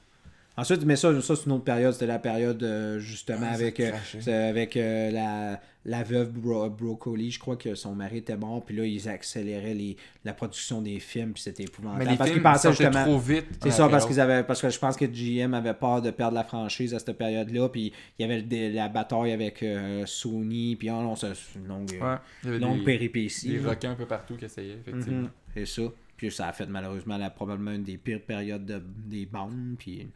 [0.55, 1.93] Ensuite, mais ça, ça c'est une autre période.
[1.93, 3.91] C'était la période euh, justement ah, avec, euh,
[4.27, 7.31] avec euh, la, la veuve Bro Broccoli.
[7.31, 8.63] Je crois que son mari était mort.
[8.63, 11.33] Puis là, ils accéléraient les, la production des films.
[11.33, 12.03] Puis c'était épouvantable.
[12.05, 13.03] Mais les parce films pensaient justement.
[13.03, 13.47] trop vite.
[13.61, 14.43] C'est ça, parce qu'ils avaient.
[14.43, 17.69] Parce que je pense que GM avait peur de perdre la franchise à cette période-là.
[17.69, 19.63] Puis il y avait la bataille avec
[20.05, 20.75] Sony.
[20.75, 23.49] Puis oh, non, c'est une longue, ouais, longue péripétie.
[23.49, 25.21] Des requins un peu partout qui essayaient, effectivement.
[25.21, 25.29] Mhm.
[25.53, 25.83] C'est ça.
[26.17, 29.75] Puis ça a fait malheureusement la, probablement une des pires périodes de, des bandes.
[29.77, 30.07] Puis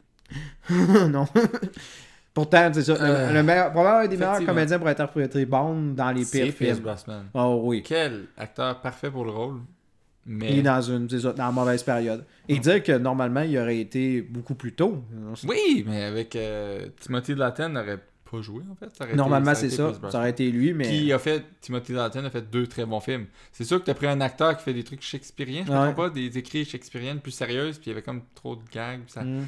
[0.70, 1.26] non.
[2.38, 2.94] Pourtant, c'est ça.
[2.94, 6.84] Le, euh, meilleur, probablement un des meilleurs comédiens pour interpréter Bond dans les pires films.
[7.34, 7.82] Oh oui.
[7.84, 9.60] Quel acteur parfait pour le rôle.
[10.24, 10.52] Mais...
[10.52, 12.24] Il est dans une, dans une mauvaise période.
[12.48, 15.02] Et dire que normalement, il aurait été beaucoup plus tôt.
[15.48, 17.98] Oui, mais avec euh, Timothy Dalton, n'aurait
[18.30, 19.16] pas joué en fait.
[19.16, 19.92] normalement, c'est ça.
[20.10, 20.88] Ça aurait été lui, mais.
[20.88, 23.26] Qui a fait, Timothy Dalton a fait deux très bons films.
[23.50, 26.10] C'est sûr que tu as pris un acteur qui fait des trucs shakespeariens, je pas,
[26.10, 29.00] des écrits shakespeariennes plus sérieuses, puis il y avait comme trop de gags.
[29.08, 29.24] Ça...
[29.24, 29.44] Mm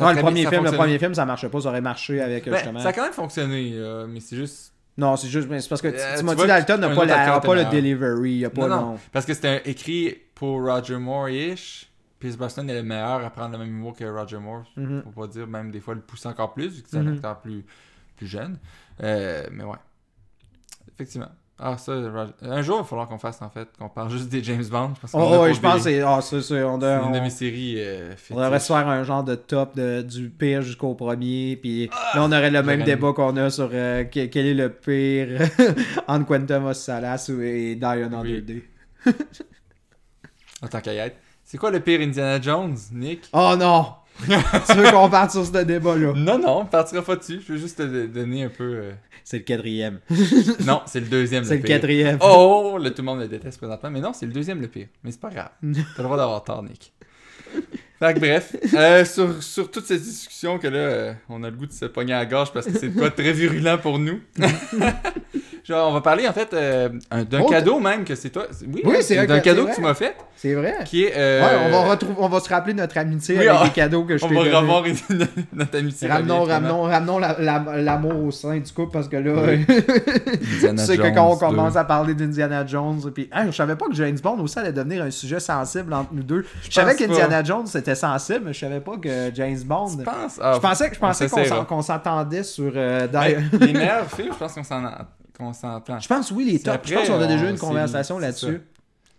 [0.00, 1.60] le, premier film, le premier film, ça marchait pas.
[1.60, 2.80] Ça aurait marché avec ben, justement.
[2.80, 4.72] Ça a quand même fonctionné, euh, mais c'est juste.
[4.96, 5.48] Non, c'est juste.
[5.60, 8.32] C'est parce que euh, Timothy Dalton n'a pas, la, pas le delivery.
[8.32, 8.98] Il a pas non, non.
[9.12, 11.88] Parce que c'était écrit pour Roger Moore-ish.
[12.18, 14.64] Pierce Boston est le meilleur à prendre le même humour que Roger Moore.
[14.76, 15.02] Mm -hmm.
[15.02, 17.14] Faut pas dire, même des fois, le pousser encore plus, vu que c'est un mm-hmm.
[17.14, 17.64] acteur plus,
[18.16, 18.58] plus jeune.
[19.02, 19.78] Euh, mais ouais.
[20.94, 21.32] Effectivement.
[21.64, 24.42] Ah, ça, un jour, il va falloir qu'on fasse, en fait, qu'on parle juste des
[24.42, 24.94] James Bond.
[25.12, 26.00] Oh, oui, je pense que c'est.
[26.00, 27.76] Ah, c'est on une de mes séries.
[27.78, 31.56] Euh, on devrait se faire un genre de top de, du pire jusqu'au premier.
[31.56, 35.48] Puis là, on aurait le même débat qu'on a sur euh, quel, est le pire
[36.08, 38.64] entre Quantum Salas et Die Another Day.
[40.62, 40.90] en tant qu'à
[41.44, 43.28] C'est quoi le pire Indiana Jones, Nick?
[43.32, 43.86] Oh non
[44.26, 46.12] Tu veux qu'on parte sur ce débat-là?
[46.14, 47.40] Non, non, on partira pas dessus.
[47.46, 48.64] Je veux juste te donner un peu.
[48.64, 48.92] Euh,
[49.24, 50.00] c'est le quatrième.
[50.66, 51.44] non, c'est le deuxième.
[51.44, 52.18] C'est le, quatrième.
[52.20, 53.90] Oh, le, tout le monde le déteste présentement.
[53.90, 54.86] Mais non, c'est le deuxième le pire.
[55.02, 55.50] Mais c'est pas grave.
[55.62, 56.92] T'as le droit d'avoir tort, Nick.
[57.98, 61.56] Fait que bref, euh, sur, sur toutes ces discussions que là, euh, on a le
[61.56, 64.20] goût de se pogner à la gorge parce que c'est pas très virulent pour nous.
[65.72, 68.44] Genre, on va parler en fait euh, d'un cadeau même que c'est toi.
[68.70, 70.14] Oui, oui c'est d'un cadeau que tu m'as fait.
[70.36, 70.74] C'est vrai.
[70.84, 71.14] Qui est.
[71.16, 74.18] Euh, ouais, on va, retrouver, on va se rappeler notre amitié avec les cadeaux que
[74.18, 74.84] je t'ai On va revoir
[75.54, 76.08] notre amitié.
[76.08, 81.30] Ramenons, ramenons, ramenons l'amour au sein du couple parce que là, tu sais que quand
[81.30, 84.58] on commence à parler d'Indiana Jones, puis hein, je savais pas que James Bond aussi
[84.58, 86.44] allait devenir un sujet sensible entre nous deux.
[86.68, 89.88] Je, savais qu'Indiana Jones c'était sensible, mais je savais pas que James Bond.
[89.98, 91.28] Je ah, pensais, je pensais
[91.66, 92.72] qu'on s'entendait sur.
[92.74, 93.06] Euh,
[93.60, 94.84] les meilleurs films, je pense qu'on s'en
[95.36, 95.98] qu'on s'entend.
[95.98, 96.88] Je pense, oui, les tops.
[96.88, 98.60] je pense qu'on a déjà eu une conversation là-dessus.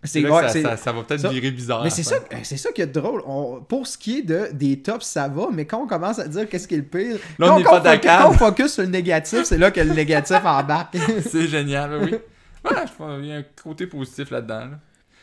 [0.06, 1.84] C'est ça, ça, ça, va peut-être virer bizarre.
[1.84, 3.24] Mais c'est ça, c'est ça qui est drôle.
[3.70, 6.50] pour ce qui est de, des tops, ça va, mais quand on commence à dire
[6.50, 7.98] qu'est-ce qui est le pire, là, on n'est pas.
[7.98, 10.98] Quand on focus sur le négatif, c'est là que le négatif embarque.
[11.30, 12.16] c'est génial, oui.
[12.64, 14.70] Ouais, je pense qu'il y a un côté positif là-dedans.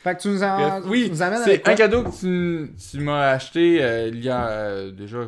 [0.03, 4.09] Fait que tu nous, en, oui, C'est un cadeau que tu, tu m'as acheté euh,
[4.09, 5.21] il y a euh, déjà.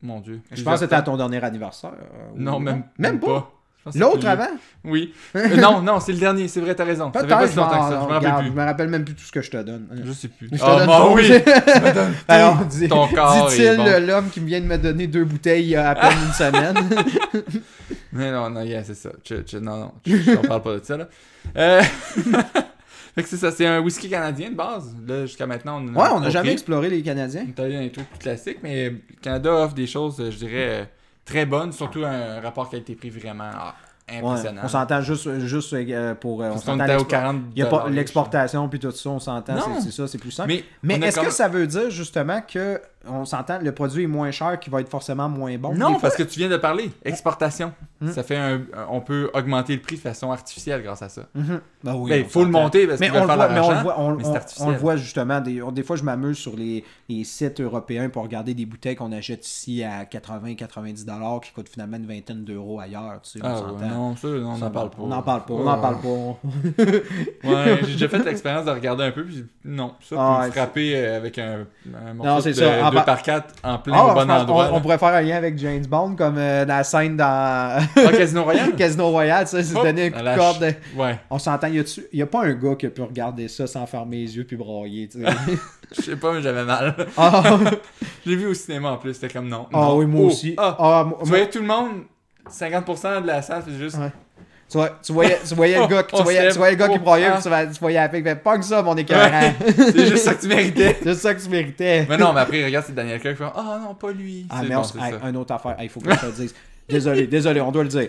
[0.00, 0.40] Mon Dieu.
[0.50, 1.92] Je pense que c'était à ton dernier anniversaire.
[2.34, 3.52] non, même, même, pas.
[3.94, 4.48] L'autre avant?
[4.84, 5.12] Oui.
[5.58, 7.10] non, non, c'est le dernier, c'est vrai, t'as raison.
[7.10, 8.46] Peut-être, pas si longtemps que ça, je me rappelle plus.
[8.46, 9.86] Je me rappelle même plus tout ce que je te donne.
[10.04, 10.48] Je sais plus.
[10.50, 11.32] Je te oh, donne moi, oui
[12.28, 14.06] Alors, dit, ton corps Dit-il bon.
[14.06, 16.76] l'homme qui vient de me donner deux bouteilles à peine une semaine
[18.12, 19.10] Mais non, non, yeah, c'est ça.
[19.60, 21.08] non, non, je, on parle pas de ça, là.
[21.56, 21.82] Euh...
[23.14, 24.94] fait que c'est ça, c'est un whisky canadien de base.
[25.06, 26.02] Là, jusqu'à maintenant, on a.
[26.02, 27.46] Ouais, on n'a jamais exploré les Canadiens.
[27.56, 30.88] Dans des trucs plus classiques, mais le Canada offre des choses, je dirais
[31.24, 33.74] très bonne, surtout un rapport qualité-prix vraiment ah,
[34.08, 34.62] impressionnant.
[34.64, 36.42] on s'entend juste, juste euh, pour.
[36.42, 39.80] Euh, on s'entend au 40 Il n'y a pas l'exportation puis tout ça, on s'entend,
[39.80, 40.48] c'est ça, c'est plus simple.
[40.82, 44.30] Mais, mais est-ce que ça veut dire justement que on s'entend, le produit est moins
[44.30, 45.74] cher, qui va être forcément moins bon.
[45.74, 47.72] Non, parce que tu viens de parler, exportation.
[48.00, 48.10] Hmm.
[48.12, 51.22] Ça fait un, on peut augmenter le prix de façon artificielle grâce à ça.
[51.34, 51.60] Il mhm.
[51.84, 54.18] ben oui, ben, faut le monter parce qu'il va faire mais on le voit, on,
[54.60, 55.40] on, le voit justement.
[55.40, 59.12] Des, des fois, je m'amuse sur les, les, sites européens pour regarder des bouteilles qu'on
[59.12, 63.20] achète ici à 80-90 dollars qui coûtent finalement une vingtaine d'euros ailleurs.
[63.22, 64.96] Tu sais, ah, non, ça, on n'en parle pas.
[65.00, 65.54] On n'en parle pas.
[65.54, 67.48] On n'en parle pas.
[67.48, 71.16] ouais, j'ai déjà fait l'expérience de regarder un peu, puis non, ça, ah, frapper euh,
[71.16, 71.66] avec un,
[72.06, 72.89] un morceau de, ça.
[72.90, 74.70] 2 par 4 en plein ah, au bon endroit.
[74.72, 77.24] On, pourrait faire un lien avec James Bond, comme euh, la scène dans.
[77.26, 78.74] ah, Casino Royale?
[78.76, 80.74] Casino Royale, ça, c'est oh, donner un coup de corde.
[80.96, 81.18] Ouais.
[81.30, 84.18] On s'entend, il n'y a, pas un gars qui a pu regarder ça sans fermer
[84.18, 84.58] les yeux puis
[85.10, 85.20] sais?
[85.92, 86.94] Je sais pas, mais j'avais mal.
[87.16, 87.58] Ah.
[88.26, 89.66] J'ai vu au cinéma en plus, c'était comme non.
[89.72, 90.26] Ah oui, moi oh.
[90.28, 90.54] aussi.
[90.56, 90.76] Ah.
[90.78, 92.02] ah tu voyais tout le monde,
[92.48, 93.98] 50% de la salle, c'est juste.
[94.70, 96.98] Tu, vois, tu, voyais, tu voyais le gars, tu voyais, tu voyais le gars qui
[97.00, 99.52] broyait, oh, tu, tu, voyais la fait pas que ça, mon écœurant.
[99.76, 100.96] c'est juste ça que tu méritais.
[101.02, 102.06] c'est juste ça que tu méritais.
[102.08, 104.46] Mais non, mais après, regarde, c'est Daniel Craig qui fait Ah non, pas lui.
[104.48, 104.82] Ah, mais on,
[105.24, 106.54] un autre affaire, il faut que je te le dise.
[106.88, 108.08] Désolé, désolé, on doit le dire.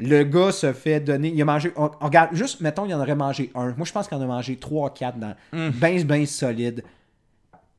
[0.00, 1.28] Le gars se fait donner.
[1.28, 1.72] Il a mangé.
[1.76, 3.72] On, regarde, juste, mettons, il en aurait mangé un.
[3.76, 5.36] Moi, je pense qu'il en a mangé 3-4 dans.
[5.52, 5.70] Mm.
[5.70, 6.82] Ben, ben solide.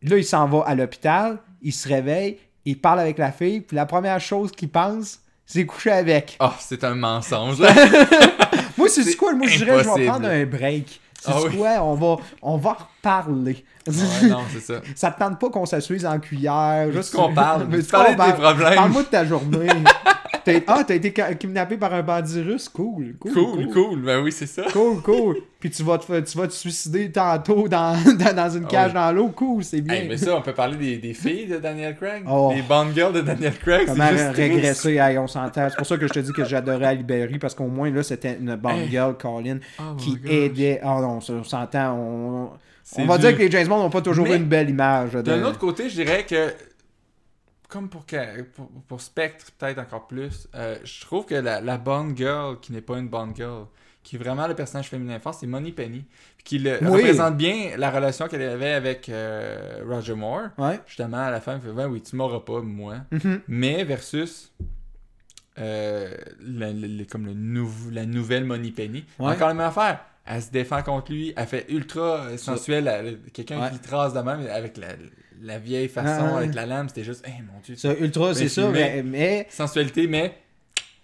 [0.02, 3.76] Là, il s'en va à l'hôpital, il se réveille, il parle avec la fille, puis
[3.76, 6.38] la première chose qu'il pense, c'est coucher avec.
[6.40, 7.60] Oh, c'est un mensonge.
[8.78, 9.34] moi, c'est quoi?
[9.34, 11.02] Moi, je dirais, je vais prendre un break.
[11.20, 11.70] C'est ah quoi?
[11.84, 13.64] On va, on va reparler.
[14.24, 14.82] non, c'est ça.
[14.96, 16.92] ça te tente pas qu'on s'assuise en cuillère?
[16.92, 17.70] Juste qu'on parle?
[17.70, 18.76] Tu parles des problèmes.
[18.76, 19.68] Parle-moi de ta journée.
[20.68, 22.70] ah, t'as été kidnappé par un bandit russe?
[22.70, 23.16] Cool.
[23.20, 23.70] Cool, cool.
[23.70, 24.02] cool.
[24.02, 24.64] Ben oui, c'est ça.
[24.72, 25.38] Cool, cool.
[25.60, 27.96] Puis tu vas te, tu vas te suicider tantôt dans,
[28.36, 29.30] dans, une cage dans l'eau.
[29.30, 30.04] Cool, c'est bien.
[30.08, 32.24] mais ça, on peut parler des, des filles de Daniel Craig.
[32.30, 32.52] Oh.
[32.54, 33.88] Des Bond Girls de Daniel Craig.
[33.88, 35.00] Comment régresser?
[35.18, 35.70] on s'entend.
[35.70, 38.04] C'est pour ça que je te dis que j'adorais à Libéry parce qu'au moins, là,
[38.04, 40.82] c'était une Bond Girl, Colin, oh qui aidait.
[40.84, 41.98] Oh non, on s'entend.
[41.98, 42.50] On,
[42.98, 45.14] on va dire que les James Bond n'ont pas toujours une belle image.
[45.14, 46.54] D'un autre côté, je dirais que
[47.74, 48.06] comme pour,
[48.88, 52.82] pour, Spectre, peut-être encore plus, euh, je trouve que la, la bonne girl qui n'est
[52.82, 53.66] pas une bonne girl,
[54.04, 56.06] qui est vraiment le personnage féminin fort, c'est Money Penny.
[56.44, 60.50] Qui le, représente bien la relation qu'elle avait avec euh, Roger Moore.
[60.86, 62.98] Justement, à la fin, elle fait Oui, tu m'auras pas, moi.
[63.12, 63.40] Mm-hmm.
[63.48, 64.52] Mais versus
[65.58, 66.16] euh,
[67.10, 69.04] comme le la nouvelle Money Penny.
[69.18, 70.00] Encore la même affaire.
[70.26, 74.78] Elle se défend contre lui, elle fait ultra sensuelle, quelqu'un qui trace de même avec
[74.78, 74.88] la,
[75.44, 77.76] la vieille façon ah, avec la lame, c'était juste, hey, mon dieu.
[77.76, 80.38] Ça, ultra, c'est ça, mais, Sensualité, mais.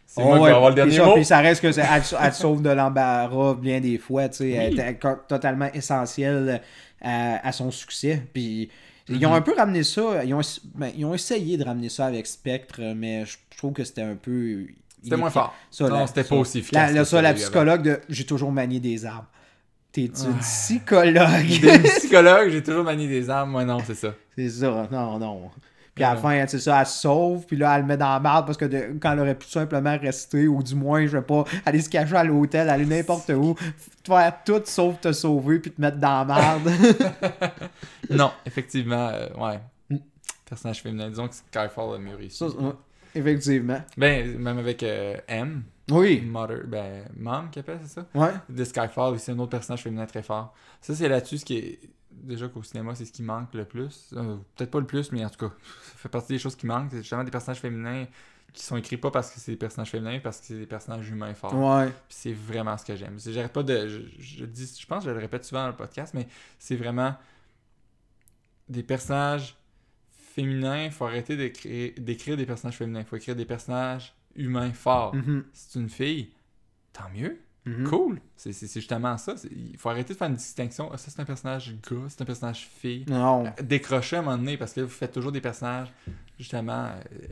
[0.05, 1.13] C'est moi qui vais avoir le dernier mot.
[1.13, 4.49] Puis ça reste que elle, elle sauve de l'embarras bien des fois, tu sais.
[4.51, 6.61] Elle était totalement essentielle
[7.01, 8.23] à, son succès.
[8.33, 8.69] Puis.
[9.11, 9.37] Ils ont mm-hmm.
[9.37, 10.41] un peu ramené ça, ils ont,
[10.75, 14.15] ben, ils ont essayé de ramener ça avec Spectre, mais je trouve que c'était un
[14.15, 14.67] peu.
[15.03, 15.55] C'était moins fort.
[15.79, 16.93] non, c'était pas aussi efficace.
[16.93, 19.27] La, ça, la psychologue de J'ai toujours manié des arbres.
[20.07, 21.59] T'es une psychologue.
[21.61, 23.51] T'es une psychologue, j'ai toujours manié des armes.
[23.51, 24.13] Moi, non, c'est ça.
[24.35, 25.51] C'est ça, non, non.
[25.99, 28.13] Puis à la fin, c'est ça, elle se sauve, puis là, elle le met dans
[28.13, 31.21] la barre parce que quand elle aurait pu simplement rester, ou du moins, je vais
[31.21, 33.53] pas aller se cacher à l'hôtel, aller n'importe où,
[34.05, 36.71] faire tout sauf te sauver, puis te mettre dans la merde.
[38.09, 39.59] non, effectivement, euh, ouais.
[39.89, 39.97] Mm.
[40.47, 42.45] Personnage féminin, disons que Skyfall a mieux réussi.
[43.13, 43.81] effectivement.
[43.97, 45.63] Ben, même avec euh, M.
[45.89, 46.21] Oui.
[46.21, 48.05] Mother, ben, Mom qui appelle, c'est ça?
[48.13, 48.33] Ouais.
[48.47, 50.53] De Skyfall, c'est un autre personnage féminin très fort.
[50.81, 51.79] Ça, c'est là-dessus ce qui est.
[52.11, 54.09] Déjà qu'au cinéma, c'est ce qui manque le plus.
[54.13, 56.65] Euh, peut-être pas le plus, mais en tout cas, ça fait partie des choses qui
[56.65, 56.89] manquent.
[56.91, 58.07] C'est justement des personnages féminins
[58.51, 61.07] qui sont écrits pas parce que c'est des personnages féminins, parce que c'est des personnages
[61.09, 61.55] humains forts.
[61.55, 61.93] Ouais.
[62.09, 63.17] c'est vraiment ce que j'aime.
[63.19, 63.87] J'arrête pas de.
[64.19, 66.27] Je, dis, je pense que je le répète souvent dans le podcast, mais
[66.57, 67.15] c'est vraiment
[68.67, 69.55] des personnages
[70.11, 70.85] féminins.
[70.85, 72.99] Il faut arrêter d'écrire des personnages féminins.
[72.99, 75.15] Il faut écrire des personnages humain fort.
[75.15, 75.45] Mhm.
[75.53, 76.31] C'est une fille,
[76.93, 77.37] tant mieux.
[77.65, 77.87] Mhm.
[77.87, 78.21] Cool.
[78.35, 79.35] C'est justement ça.
[79.51, 80.89] Il faut arrêter de faire une distinction.
[80.91, 83.05] Ah, ça, c'est un personnage gars, c'est un personnage fille.
[83.07, 83.51] Non.
[83.61, 85.91] Décrocher à un moment donné parce que vous faites toujours des personnages,
[86.37, 87.27] justement, euh,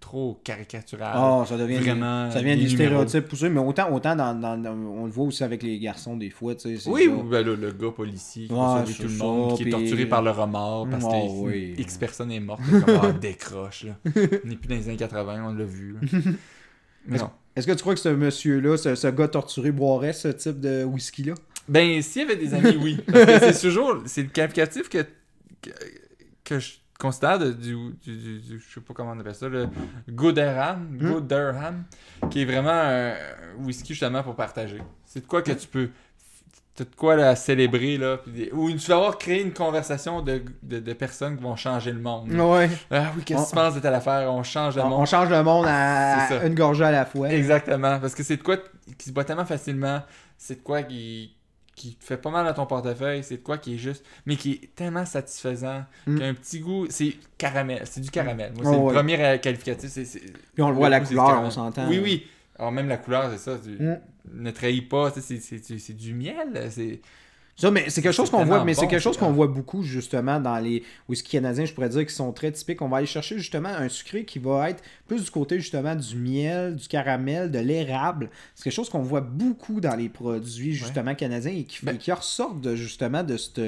[0.00, 1.16] trop caricatural.
[1.18, 5.04] Oh, ça devient vraiment ça devient des, stéréotypes poussés, mais autant, autant dans, dans, on
[5.04, 6.54] le voit aussi avec les garçons des fois.
[6.54, 10.06] Tu sais, oui, ben, le, gars policier qui ouais, tout le monde, qui est torturé
[10.06, 13.84] par le remords parce oh, que X personne est morte, comme décroche.
[13.84, 13.96] Là.
[14.04, 15.96] on n'est plus dans les années 80, on l'a vu.
[17.06, 17.30] Mais non.
[17.56, 20.84] Est-ce que tu crois que ce monsieur-là, ce, ce, gars torturé, boirait ce type de
[20.84, 21.34] whisky-là?
[21.68, 22.98] Ben, s'il y avait des amis, oui.
[23.10, 24.02] Parce que c'est toujours.
[24.06, 25.06] C'est le qualificatif que,
[26.44, 29.68] que, je considère du, du, du, Je sais pas comment on appelle ça, le
[30.08, 30.88] Gooderham.
[30.90, 30.98] Hmm?
[30.98, 31.84] Gooderham.
[32.30, 33.14] Qui est vraiment un
[33.58, 34.80] whisky justement pour partager.
[35.04, 35.90] C'est de quoi que tu peux
[36.76, 38.18] T'as de quoi la célébrer, là.
[38.52, 42.32] Ou tu vas avoir créé une conversation de, de, personnes qui vont changer le monde.
[42.32, 42.68] Ouais.
[42.90, 44.28] Ah oui, qu'est-ce que tu penses de telle affaire?
[44.32, 44.94] On change le monde.
[44.94, 47.30] On change le monde à une gorgée à la fois.
[47.30, 48.00] Exactement.
[48.00, 48.56] Parce que c'est de quoi
[48.98, 50.02] qui se boit tellement facilement.
[50.36, 51.36] C'est de quoi qui,
[51.74, 53.22] qui fait pas mal à ton portefeuille.
[53.24, 54.04] C'est de quoi qui est juste.
[54.26, 55.84] Mais qui est tellement satisfaisant.
[56.06, 56.18] Mm.
[56.18, 56.86] Qu'un petit goût.
[56.88, 57.82] C'est caramel.
[57.84, 58.52] C'est du caramel.
[58.54, 59.92] Moi, c'est le premier qualificatif.
[60.54, 61.88] Puis on le voit à la couleur, on s'entend.
[61.88, 62.26] Oui, oui.
[62.58, 63.58] Alors, même la couleur, c'est ça.
[63.66, 63.96] Mm
[64.32, 66.68] ne trahit pas, c'est du miel.
[66.70, 67.00] C'est.
[67.56, 70.40] Ça, mais c'est quelque chose qu'on voit, mais c'est quelque chose qu'on voit beaucoup justement
[70.40, 72.82] dans les whisky canadiens, je pourrais dire, qui sont très typiques.
[72.82, 76.16] On va aller chercher justement un sucré qui va être plus du côté justement du
[76.16, 78.30] miel, du caramel, de l'érable.
[78.54, 82.10] C'est quelque chose qu'on voit beaucoup dans les produits justement canadiens et qui, ben qui
[82.10, 83.60] ressortent justement de cette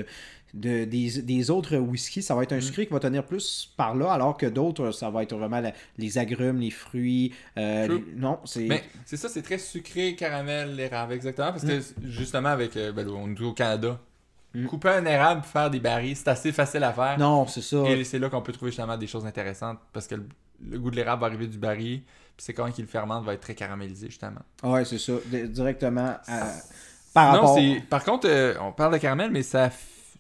[0.57, 2.63] de, des, autres whisky, ça va être un mm.
[2.63, 5.63] sucré qui va tenir plus par là, alors que d'autres, ça va être vraiment
[5.99, 7.33] les agrumes, les fruits.
[7.59, 8.67] Euh, non, c'est.
[8.67, 11.51] Mais c'est ça, c'est très sucré, caramel, l'érable, exactement.
[11.51, 12.09] Parce que mm.
[12.09, 12.77] justement, avec.
[12.77, 14.01] Euh, ben, on est au Canada.
[14.55, 14.67] Mm.
[14.67, 17.19] Couper un érable pour faire des barils, c'est assez facile à faire.
[17.19, 17.83] Non, c'est ça.
[17.89, 20.97] Et c'est là qu'on peut trouver justement des choses intéressantes parce que le, goût de
[20.97, 24.07] l'érable va arriver du baril, puis c'est quand il le fermente va être très caramélisé
[24.07, 24.41] justement.
[24.63, 25.13] Ouais, c'est ça.
[25.49, 26.17] directement
[27.13, 27.59] par rapport.
[27.89, 29.71] Par contre, euh, on parle de caramel, mais ça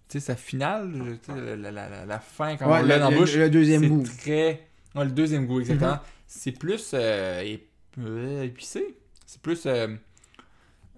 [0.09, 3.34] sais, sa finale, la, la, la, fin, quand on l'a dans la bouche.
[3.34, 4.04] Le deuxième goût.
[4.18, 4.66] Très...
[4.94, 5.92] le deuxième goût, exactement.
[5.92, 6.00] Mm-hmm.
[6.26, 7.57] C'est plus euh,
[7.98, 8.96] euh, épicé.
[9.26, 9.66] C'est plus.
[9.66, 9.88] Euh,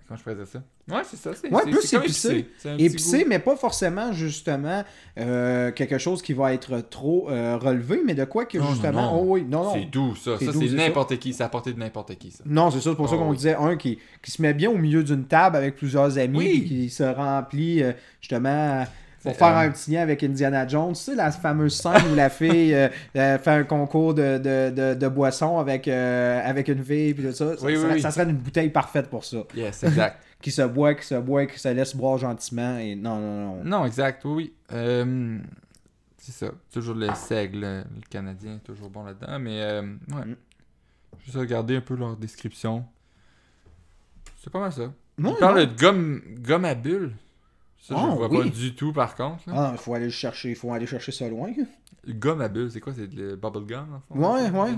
[0.07, 0.63] comment je pourrais dire ça?
[0.89, 1.31] Ouais, c'est ça.
[1.35, 2.47] C'est, ouais, plus épicé.
[2.79, 4.85] Épicé, mais pas forcément, justement,
[5.17, 9.03] quelque chose qui va être trop relevé, mais de quoi que, justement.
[9.03, 9.75] Non, Oh, oui, non, non.
[9.75, 10.39] C'est doux, ça.
[10.39, 11.33] ça, c'est n'importe qui.
[11.33, 12.45] C'est à portée de n'importe qui, ça.
[12.47, 12.91] Non, c'est ça.
[12.91, 15.25] C'est pour ça oh, qu'on disait un qui, qui se met bien au milieu d'une
[15.25, 16.65] table avec plusieurs amis, oui.
[16.65, 17.83] qui se remplit,
[18.21, 18.85] justement
[19.23, 22.15] pour faire euh, un petit lien avec Indiana Jones, tu sais, la fameuse scène où
[22.15, 27.15] la fille euh, euh, fait un concours de, de, de, boisson avec, avec une fille,
[27.15, 27.57] puis tout ça.
[27.57, 29.39] ça, serait, ça, serait, une bouteille parfaite pour ça.
[29.55, 30.19] Yes, exact.
[30.41, 32.79] Qui se boit, qui se boit, qui se laisse boire gentiment.
[32.79, 33.65] Et non, non, non.
[33.65, 34.53] Non, exact, oui.
[34.69, 36.51] c'est ça.
[36.73, 39.39] Toujours le seigle, le Canadien, toujours bon là-dedans.
[39.39, 40.25] Mais, ouais.
[40.25, 40.37] Mm.
[41.25, 42.85] Juste regarder un peu leur description.
[44.39, 44.93] C'est pas mal ça.
[45.19, 47.13] Ils parlent de gomme, gomme à bulles.
[47.81, 49.45] Ça, je ne ah, vois pas du tout, par contre.
[49.49, 51.53] Ah, il faut aller chercher, faut aller chercher ça loin.
[52.05, 52.93] Le gomme à bulles, c'est quoi?
[52.95, 54.75] C'est le bubble gum Ouais, ouais.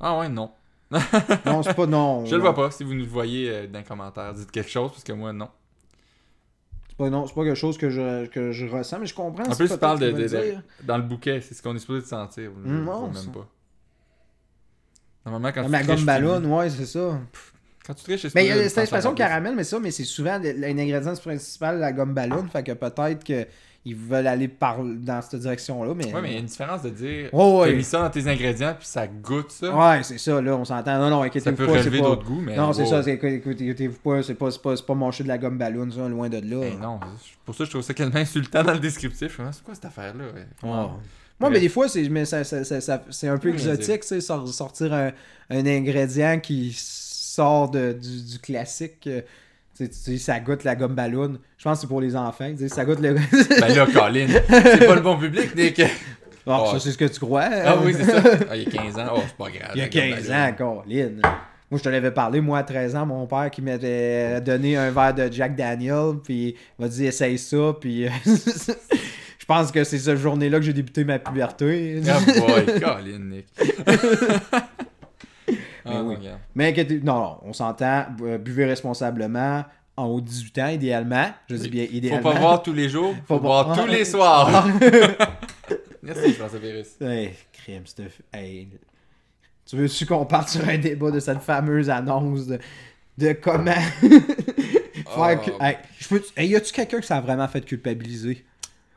[0.00, 0.50] Ah, ouais, non.
[0.90, 2.24] Non, c'est pas non.
[2.24, 2.70] Je le vois pas.
[2.70, 5.48] Si vous nous voyez euh, dans les commentaires, dites quelque chose, parce que moi, non.
[6.88, 9.44] C'est pas, non, c'est pas quelque chose que je, que je ressens, mais je comprends.
[9.44, 12.50] En plus, tu parles de, dans le bouquet, c'est ce qu'on est supposé de sentir.
[12.64, 13.46] Je, non, même pas.
[15.26, 17.20] Normalement, quand tu La gomme ballon, ouais, c'est ça.
[17.86, 20.38] Quand tu triches, Mais il y a cette expression caramel, mais ça, mais c'est souvent
[20.38, 22.46] l'ingrédient principal, la gomme ballon.
[22.48, 23.48] Fait que peut-être
[23.88, 25.94] qu'ils veulent aller par, dans cette direction-là.
[25.94, 26.12] Mais...
[26.12, 27.70] Ouais, mais il y a une différence de dire oh, ouais.
[27.70, 29.74] tu mis ça dans tes ingrédients puis ça goûte ça.
[29.74, 30.98] Ouais, c'est ça, là, on s'entend.
[30.98, 31.66] Non, non, inquiétez-vous pas.
[31.66, 32.56] Ça peut relever d'autres goûts, mais.
[32.56, 36.08] Non, c'est ça, écoutez-vous pas, c'est pas, pas, pas manger de la gomme ballon, ça,
[36.08, 36.60] loin de là.
[36.60, 37.00] Ben non,
[37.44, 39.40] pour ça, je trouve ça quasiment insultant dans le descriptif.
[39.52, 40.24] C'est quoi cette affaire-là?
[41.40, 44.20] Moi, mais des fois, c'est, mais ça, ça, ça, c'est un peu exotique, tu sais,
[44.20, 45.12] sortir un,
[45.50, 49.08] un ingrédient qui sort de, du, du, classique.
[49.80, 51.38] Euh, tu ça goûte la gomme ballon.
[51.56, 52.50] Je pense que c'est pour les enfants.
[52.56, 53.14] Tu ça goûte le.
[53.60, 55.82] ben là, Colin, c'est pas le bon public, Nick.
[56.46, 57.48] Oh, ça, c'est ce que tu crois.
[57.64, 58.22] Ah oui, c'est ça.
[58.50, 59.12] Ah, il y a 15 ans.
[59.16, 59.72] Oh, c'est pas grave.
[59.74, 61.10] Il y a 15 ans, Colin.
[61.70, 64.90] Moi, je te l'avais parlé, moi, à 13 ans, mon père qui m'avait donné un
[64.90, 69.98] verre de Jack Daniel, puis il m'a dit essaye ça, puis je pense que c'est
[69.98, 72.00] cette journée-là que j'ai débuté ma puberté.
[72.08, 73.46] Ah boy, Colin, Nick.
[75.88, 76.16] Mais ah, oui.
[76.54, 79.64] Mais non, non, on s'entend, euh, buvez responsablement,
[79.96, 81.26] en haut de 18 ans, idéalement.
[81.48, 82.30] Je dis bien idéalement.
[82.30, 84.66] Faut pas boire tous les jours, faut, boire tous les soirs.
[86.02, 87.00] Merci, François Pérus.
[87.00, 88.22] Hey, crème stuff.
[88.32, 88.68] Hey.
[89.66, 92.58] Tu veux-tu qu'on parte sur un débat de cette fameuse annonce de,
[93.18, 93.74] de comment.
[95.08, 95.62] faire oh.
[95.62, 96.22] hey, je peux...
[96.36, 98.44] hey, y a-tu quelqu'un que ça a vraiment fait culpabiliser?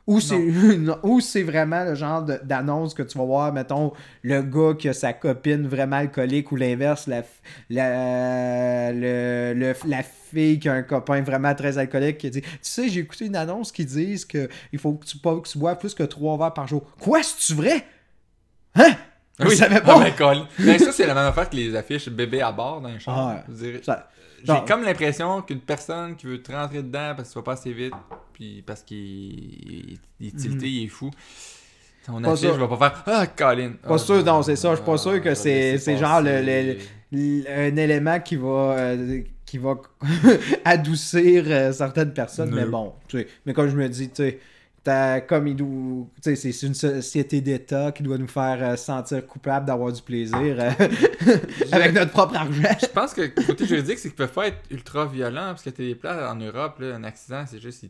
[1.02, 3.92] Ou c'est vraiment le genre d'annonce que tu vas voir, mettons,
[4.22, 7.22] le gars qui a sa copine vraiment alcoolique ou l'inverse, la,
[7.70, 12.88] la, le, la fille qui a un copain vraiment très alcoolique qui dit Tu sais,
[12.88, 15.94] j'ai écouté une annonce qui dit qu'il faut que tu, pas, que tu bois plus
[15.94, 16.82] que trois verres par jour.
[17.00, 17.84] Quoi, c'est-tu vrai?
[18.74, 18.96] Hein?
[19.40, 19.80] Oui, ça pas.
[19.86, 22.88] Ah, ben, ben, ça, c'est la même affaire que les affiches bébé à bord dans
[22.88, 22.98] les.
[23.06, 23.44] Ah,
[24.44, 27.52] J'ai comme l'impression qu'une personne qui veut te rentrer dedans parce que tu vas pas
[27.52, 27.94] assez vite,
[28.32, 31.10] puis parce qu'il est tilté, il est fou.
[32.08, 33.72] On affiche, je vais pas faire Ah, Colin.
[33.80, 34.70] Pas sûr, non, c'est ça.
[34.70, 36.76] Je suis pas sûr que ah, c'est genre le,
[37.48, 38.74] un élément qui va.
[38.78, 39.74] Euh, qui va
[40.64, 44.38] adoucir euh, certaines personnes, mais bon, tu sais, mais comme je me dis, tu sais,
[44.84, 49.92] comme il doit, c'est une société d'État qui doit nous faire euh, sentir coupables d'avoir
[49.92, 50.70] du plaisir euh,
[51.72, 52.76] avec notre propre argent.
[52.80, 55.86] Je pense que côté juridique, c'est qu'ils peuvent pas être ultra violents parce que t'es
[55.86, 57.84] des plats en Europe, là, un accident, c'est juste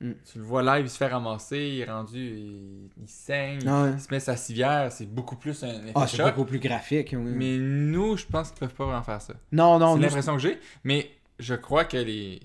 [0.00, 0.12] mm.
[0.30, 4.00] tu le vois live, il se fait ramasser, il est rendu, il, saigne, ah il
[4.00, 7.14] se met sa civière, c'est beaucoup plus un effet Ah, c'est beaucoup plus graphique.
[7.14, 9.34] Mais nous, je pense qu'ils peuvent pas vraiment faire ça.
[9.50, 9.96] Non, non.
[9.96, 12.40] C'est l'impression que j'ai, mais je crois que les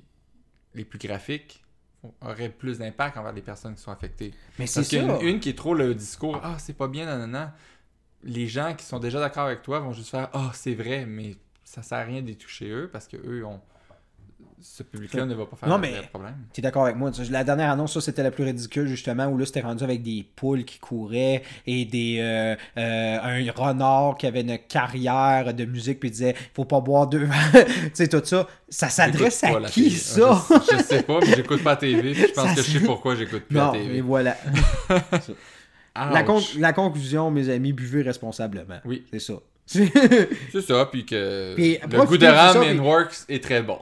[0.75, 1.63] les plus graphiques
[2.21, 4.33] aurait plus d'impact envers les personnes qui sont affectées.
[4.57, 7.49] Mais c'est Parce une qui est trop le discours Ah, c'est pas bien, non.
[8.23, 11.35] Les gens qui sont déjà d'accord avec toi vont juste faire Ah, c'est vrai, mais
[11.63, 13.61] ça sert à rien d'y toucher eux parce que eux ont
[14.61, 16.35] ce public-là ne va pas faire non, mais problème.
[16.53, 17.11] Tu es d'accord avec moi.
[17.29, 20.25] La dernière annonce, ça, c'était la plus ridicule, justement, où là, c'était rendu avec des
[20.35, 25.99] poules qui couraient et des euh, euh, un renard qui avait une carrière de musique
[25.99, 28.47] puis disait faut pas boire deux tu sais, tout ça.
[28.67, 30.41] Ça s'adresse à qui, ça?
[30.49, 32.13] Je, sais pas, mais j'écoute pas la TV.
[32.13, 33.97] je pense que je sais pourquoi j'écoute pas la TV.
[33.97, 34.37] Et voilà.
[35.95, 36.25] la,
[36.57, 38.79] la conclusion, mes amis, buvez responsablement.
[38.85, 39.05] Oui.
[39.11, 39.35] C'est ça.
[39.71, 43.77] C'est ça, puis que le goût de Ram Works est très bon.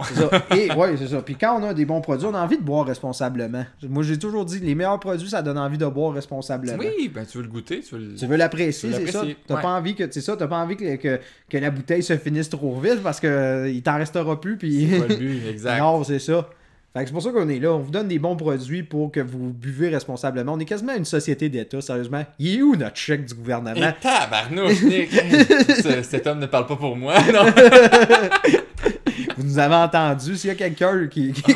[0.55, 1.21] Et ouais, c'est ça.
[1.21, 3.65] Puis quand on a des bons produits, on a envie de boire responsablement.
[3.87, 6.77] Moi, j'ai toujours dit, les meilleurs produits, ça donne envie de boire responsablement.
[6.77, 9.23] Oui, ben tu veux le goûter, tu veux, tu veux l'apprécier, c'est ça.
[9.47, 11.19] T'as pas envie que, c'est ça, t'as pas envie que, que,
[11.49, 14.57] que, la bouteille se finisse trop vite parce que euh, il t'en restera plus.
[14.57, 14.89] Puis...
[14.91, 15.79] C'est pas le but, exact.
[15.79, 16.49] non, c'est ça
[16.95, 17.73] c'est pour ça qu'on est là.
[17.73, 20.53] On vous donne des bons produits pour que vous buvez responsablement.
[20.53, 22.25] On est quasiment une société d'État, sérieusement.
[22.39, 23.75] Il est où notre chèque du gouvernement?
[23.75, 25.11] Et eh, tabarnouche, Nick!
[26.03, 27.45] cet homme ne parle pas pour moi, non?
[29.37, 30.35] vous nous avez entendu.
[30.35, 31.33] S'il y a quelqu'un qui...
[31.33, 31.53] qui...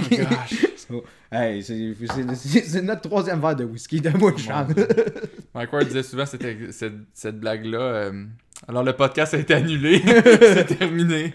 [0.94, 4.88] Oh hey, c'est notre troisième verre de whisky de moi de
[5.56, 7.80] Mike Ward disait souvent cette, cette, cette blague-là.
[7.80, 8.26] Euh,
[8.68, 10.02] alors le podcast a été annulé.
[10.06, 11.34] c'est terminé.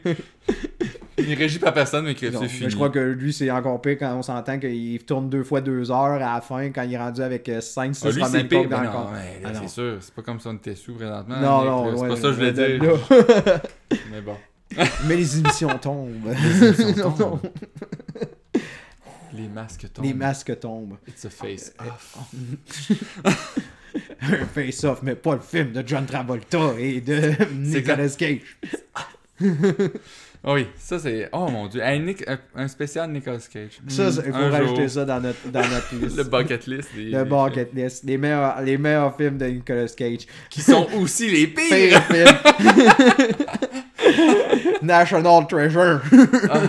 [1.18, 2.70] Il régit pas personne, mais que c'est fini.
[2.70, 5.90] Je crois que lui, c'est encore pire quand on s'entend qu'il tourne deux fois deux
[5.90, 8.80] heures à la fin, quand il est rendu avec 5 6 ah, c'est pire, dans
[8.80, 9.08] le non,
[9.44, 11.40] ah, C'est sûr, c'est pas comme si on était sous présentement.
[11.40, 12.80] Non, non, C'est pas ça que je voulais dire.
[14.10, 14.36] mais bon.
[15.06, 16.34] mais les émissions tombent.
[16.42, 17.50] Les émissions tombent.
[19.32, 20.04] Les masques tombent.
[20.04, 20.96] Les masques tombent.
[21.06, 22.16] It's a face off.
[24.22, 28.58] un face off, mais pas le film de John Travolta et de Nicolas Cage.
[30.48, 31.28] Ah oui, ça c'est.
[31.32, 31.82] Oh mon dieu.
[31.82, 32.06] Un,
[32.54, 33.80] un, spécial Nicolas Cage.
[33.88, 36.16] Ça, il faut rajouter ça dans notre, dans notre liste.
[36.16, 36.88] le bucket list.
[36.96, 38.04] le bucket list.
[38.04, 40.20] Les meilleurs, les meilleurs films de Nicolas Cage.
[40.48, 41.66] Qui sont aussi les pires.
[41.68, 43.36] pires films.
[44.86, 46.00] National Treasure.
[46.50, 46.60] ah,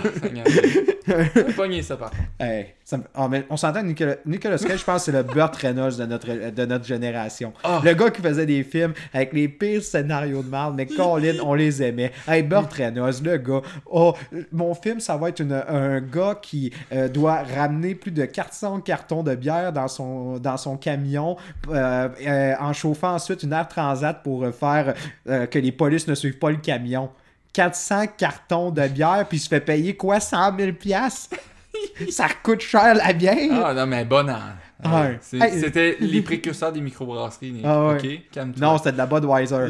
[1.56, 5.12] Pogné ça par hey, ça oh, mais on s'entend Nicolas, Nicolas Cage, je pense que
[5.12, 7.54] c'est le Burt Reynolds de notre, de notre génération.
[7.64, 7.82] Ah.
[7.84, 11.54] Le gars qui faisait des films avec les pires scénarios de merde, mais Colin, on
[11.54, 12.12] les aimait.
[12.28, 13.62] Hey, Burt Reynolds, le gars.
[13.86, 14.14] Oh,
[14.52, 18.82] mon film, ça va être une, un gars qui euh, doit ramener plus de 400
[18.82, 21.38] cartons de bière dans son, dans son camion
[21.70, 24.94] euh, euh, en chauffant ensuite une air transat pour faire
[25.26, 27.10] que les polices ne suivent pas le camion.
[27.58, 30.72] 400 cartons de bière, puis il se fait payer quoi, 100 000
[32.12, 33.66] Ça coûte cher la bière.
[33.66, 34.32] Ah non, mais bonne.
[35.22, 37.64] C'était les précurseurs des microbrasseries.
[37.66, 38.08] Ah, ok,
[38.60, 39.70] Non, c'était de la Budweiser.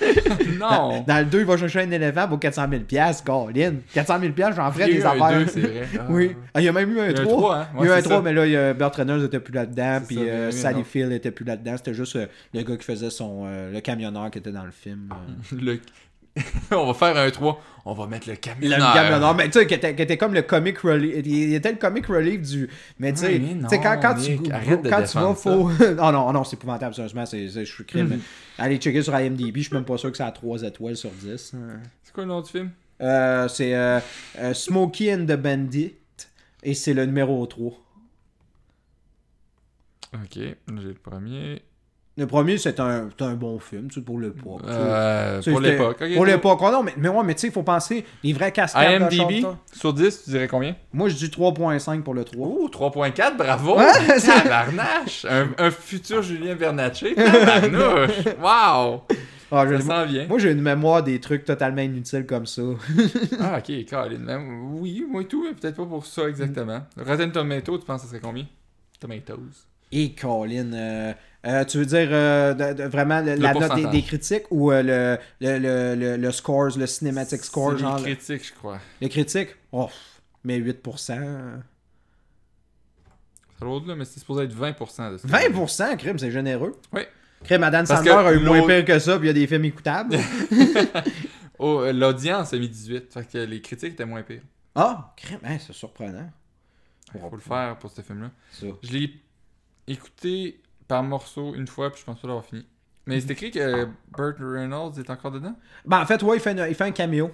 [0.58, 1.04] non.
[1.06, 3.74] Dans, le 2, il va chercher un éléphant pour 400 000 pièces, Colin.
[3.92, 5.48] 400 000 j'en ferais des affaires.
[5.48, 5.88] c'est vrai.
[6.08, 6.36] oui.
[6.54, 7.56] Ah, il y a même eu un 3.
[7.56, 7.68] Hein?
[7.78, 9.54] il y a eu un 3, mais là, il y a Bert Reynolds n'était plus
[9.54, 11.76] là-dedans, puis euh, Sally Field n'était plus là-dedans.
[11.76, 14.70] C'était juste euh, le gars qui faisait son euh, le camionneur qui était dans le
[14.70, 15.08] film.
[15.52, 15.80] le
[16.72, 17.62] on va faire un 3.
[17.84, 18.78] On va mettre le camionneur.
[18.78, 21.22] Le camionneur, mais tu sais, qui était, comme le comic relief.
[21.24, 22.68] Il était le comic relief du.
[22.98, 25.70] Mais tu sais, quand, quand tu, quand tu vas, faut.
[25.96, 28.08] non, non, non, c'est épouvantable, sérieusement, je suis crime.
[28.08, 28.20] Mm
[28.58, 31.10] Allez checker sur IMDb, je suis même pas sûr que ça a 3 étoiles sur
[31.10, 31.54] 10.
[32.02, 32.70] C'est quoi le nom du film?
[33.00, 34.00] Euh, C'est euh,
[34.38, 35.94] euh, Smokey and the Bandit.
[36.62, 37.70] Et c'est le numéro 3.
[40.14, 41.62] Ok, j'ai le premier.
[42.18, 44.62] Le premier, c'est un, un, bon film, tu sais, pour l'époque.
[44.66, 46.02] Euh, pour l'époque.
[46.16, 46.60] pour l'époque.
[46.62, 49.92] non, mais, mais, ouais, mais tu sais, il faut penser, les vrais cascades IMDb, sur
[49.92, 50.74] 10, tu dirais combien?
[50.92, 52.44] Moi, je dis 3.5 pour le 3.
[52.44, 59.04] Ouh, 3.4, bravo Tabarnache un, un futur Julien Bernatchez, tabarnouche Wow
[59.52, 60.26] ah, je, ça bien.
[60.26, 62.62] Moi, j'ai une mémoire des trucs totalement inutiles comme ça.
[63.40, 64.44] ah, ok, Colin.
[64.72, 66.80] Oui, moi et tout, mais peut-être pas pour ça exactement.
[66.96, 68.44] Rotten Tomato, tu penses que ça serait combien?
[69.00, 69.68] Tomatoes.
[69.92, 71.12] Et Colin, euh,
[71.46, 72.52] Euh, tu veux dire euh,
[72.88, 77.78] vraiment la note des, critiques ou le, le, le, le, scores, le cinématique score?
[77.78, 78.80] genre, les critiques, je crois.
[79.00, 79.50] Les critiques?
[79.70, 79.88] Oh,
[80.42, 81.62] mais 8%.
[83.58, 85.28] C'est l'autre, là, mais c'est supposé être 20% de ça.
[85.28, 86.74] 20%, crime, c'est généreux.
[86.92, 87.02] Oui.
[87.44, 89.64] Crime, Adam Sandler a eu moins pire que ça, puis il y a des films
[89.64, 90.18] écoutables.
[91.58, 94.42] oh, l'audience a mis 18, fait que les critiques étaient moins pires.
[94.74, 96.30] Ah, crime, hein, c'est surprenant.
[97.14, 98.30] Il faut le faire pour ce film-là.
[98.60, 99.14] Je l'ai
[99.88, 102.64] écouté par morceau une fois, puis je pense pas l'avoir fini.
[103.06, 103.86] Mais c'est écrit que
[104.16, 105.54] Burt Reynolds est encore dedans?
[105.86, 107.30] Ben, en fait, ouais, il fait, il fait un cameo.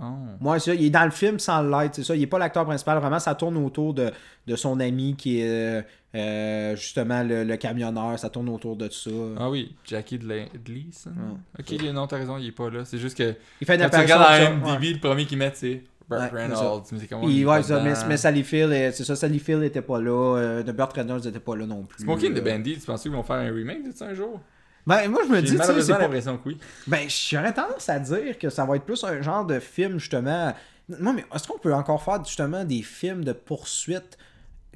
[0.00, 0.02] Oh.
[0.40, 2.16] Moi, ça, il est dans le film sans light, c'est ça.
[2.16, 2.98] Il n'est pas l'acteur principal.
[2.98, 4.10] Vraiment, ça tourne autour de,
[4.46, 5.82] de son ami qui est euh,
[6.16, 8.18] euh, justement le, camionneur.
[8.18, 9.10] Ça tourne autour de ça.
[9.38, 11.12] Ah oui, Jackie Gleason.
[11.58, 12.84] ok, non, t'as raison, il est pas là.
[12.84, 13.34] C'est juste que.
[13.60, 16.82] Il fait une quand tu regardes la MDB, le premier qu'il met, c'est Burt Reynolds.
[16.92, 19.82] Mais c'est comment il, ouais, ça, mais, mais Sally Phil, c'est ça, Sally Phil n'était
[19.82, 20.36] pas là.
[20.36, 22.02] Euh, Burt Reynolds n'était pas là non plus.
[22.02, 24.40] Smoking the Bandit, tu penses qu'ils vont faire un remake de ça un jour?
[24.86, 26.58] Ben, moi, je me dis, tu sais, c'est l'impression que oui.
[26.86, 30.52] Ben, j'aurais tendance à dire que ça va être plus un genre de film, justement.
[30.88, 34.18] Non, mais est-ce qu'on peut encore faire, justement, des films de poursuite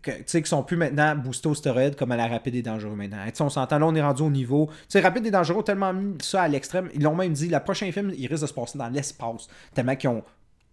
[0.00, 1.54] que, qui sont plus maintenant boostés au
[1.98, 3.18] comme à la rapide et dangereux maintenant?
[3.34, 4.68] sais, on s'entend, là, on est rendu au niveau.
[4.70, 6.88] Tu sais, rapide et dangereux, tellement mis ça à l'extrême.
[6.94, 9.48] Ils l'ont même dit, le prochain film, il risque de se passer dans l'espace.
[9.74, 10.24] Tellement qu'ils ont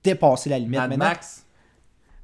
[0.06, 0.80] dépassé la limite.
[0.80, 1.46] Mad Max?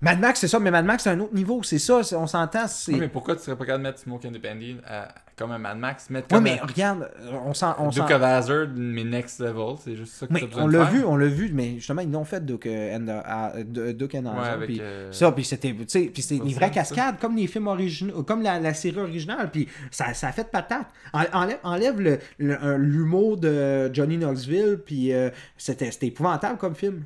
[0.02, 1.62] Mad Max, c'est ça, mais Mad Max, c'est un autre niveau.
[1.62, 2.66] C'est ça, on s'entend.
[2.88, 5.06] Oui, mais pourquoi tu serais pas capable de mettre Smoke Independent euh,
[5.38, 7.08] comme un Mad Max mettre Oui, mais regarde,
[7.46, 7.68] on sent.
[7.78, 11.04] On Duke of Hazard, mais next level, c'est juste ça que mais on l'a vu,
[11.06, 14.48] on l'a vu, mais justement, ils l'ont fait Duke, euh, and, uh, Duke and ouais,
[14.48, 15.12] avec, puis, euh...
[15.12, 19.52] Ça, puis c'était des vraies cascades, comme les films originaux, comme la, la, série originale,
[19.52, 20.88] puis ça, ça a fait patate.
[21.14, 27.04] Enlève, enlève l'humour de Johnny Knoxville, puis euh, c'était épouvantable comme film.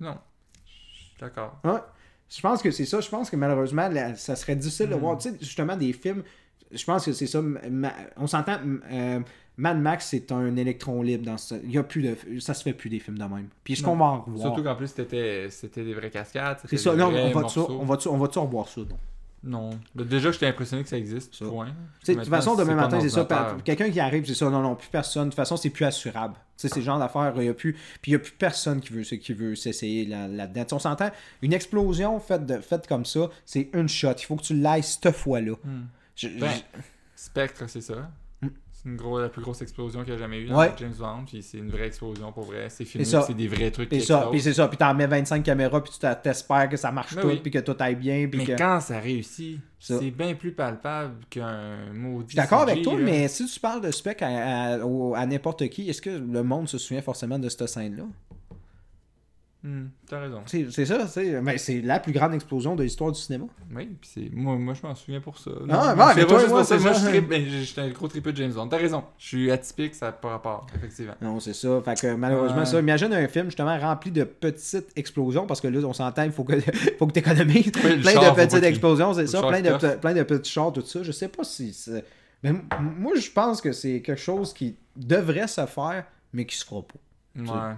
[0.00, 0.16] Non.
[1.20, 1.58] D'accord.
[1.64, 1.80] Ouais.
[2.28, 3.00] Je pense que c'est ça.
[3.00, 4.98] Je pense que malheureusement, ça serait difficile de hmm.
[4.98, 5.18] voir.
[5.18, 6.22] Tu sais, justement, des films.
[6.72, 7.40] Je pense que c'est ça.
[8.16, 8.58] on s'entend.
[8.90, 9.20] Euh,
[9.58, 11.54] Mad Max, c'est un électron libre dans ce.
[11.62, 12.40] Il y a plus de.
[12.40, 13.48] Ça se fait plus des films de même.
[13.64, 14.40] Puis est-ce qu'on va en revoir?
[14.40, 16.58] Surtout qu'en plus, c'était des vraies cascades.
[16.64, 16.94] C'est ça.
[16.94, 18.98] Non, on va-tu on va on va revoir ça, donc?
[19.46, 19.70] Non.
[19.94, 21.38] Déjà, j'étais impressionné que ça existe.
[21.38, 21.68] Point.
[22.06, 23.56] De toute façon, demain matin, c'est ça.
[23.64, 24.50] Quelqu'un qui arrive, c'est ça.
[24.50, 25.24] Non, non, plus personne.
[25.24, 26.34] De toute façon, c'est plus assurable.
[26.56, 27.74] C'est ce genre d'affaires, il a plus.
[28.00, 30.64] Puis il n'y a plus personne qui veut, qui veut s'essayer là-dedans.
[30.72, 31.10] on s'entend,
[31.42, 34.12] une explosion faite, de, faite comme ça, c'est une shot.
[34.18, 35.52] Il faut que tu l'ailles cette fois-là.
[35.62, 35.84] Hmm.
[36.40, 36.50] Ben,
[37.14, 38.10] Spectre, c'est ça
[38.86, 41.24] une la plus grosse explosion qu'il y a jamais eu dans James Bond.
[41.26, 42.68] Puis c'est une vraie explosion pour vrai.
[42.68, 43.88] C'est filmé, c'est des vrais trucs.
[43.88, 44.68] Puis ça, puis c'est ça.
[44.68, 47.58] Puis t'en mets 25 caméras, puis tu t'espères que ça marche ben tout, puis que
[47.58, 48.28] tout aille bien.
[48.32, 52.26] mais quand ça réussit, c'est bien plus palpable qu'un maudit.
[52.28, 55.90] Je suis d'accord avec toi, mais si tu parles de spec à, à n'importe qui,
[55.90, 58.04] est-ce que le monde se souvient forcément de cette scène-là?
[59.66, 60.42] Hmm, t'as raison.
[60.46, 61.08] C'est ça,
[61.42, 63.46] mais c'est la plus grande explosion de l'histoire du cinéma.
[63.74, 65.50] Oui, puis moi, moi je m'en souviens pour ça.
[65.50, 68.68] Non, non mais toi, moi, moi, j'étais un gros triple de James Bond.
[68.68, 71.14] T'as raison, je suis atypique, ça n'a pas rapport, effectivement.
[71.20, 71.80] Non, c'est ça.
[71.84, 75.80] Fait que malheureusement, ça, imagine un film justement rempli de petites explosions, parce que là,
[75.84, 76.60] on s'entend, il faut que,
[76.98, 77.72] faut que tu économises.
[77.72, 81.02] plein de petites explosions, c'est ça, plein de, plein de petits chars, tout ça.
[81.02, 81.76] Je sais pas si.
[82.44, 86.64] Mais moi, je pense que c'est quelque chose qui devrait se faire, mais qui se
[86.64, 87.00] fera pas.
[87.40, 87.74] Ouais.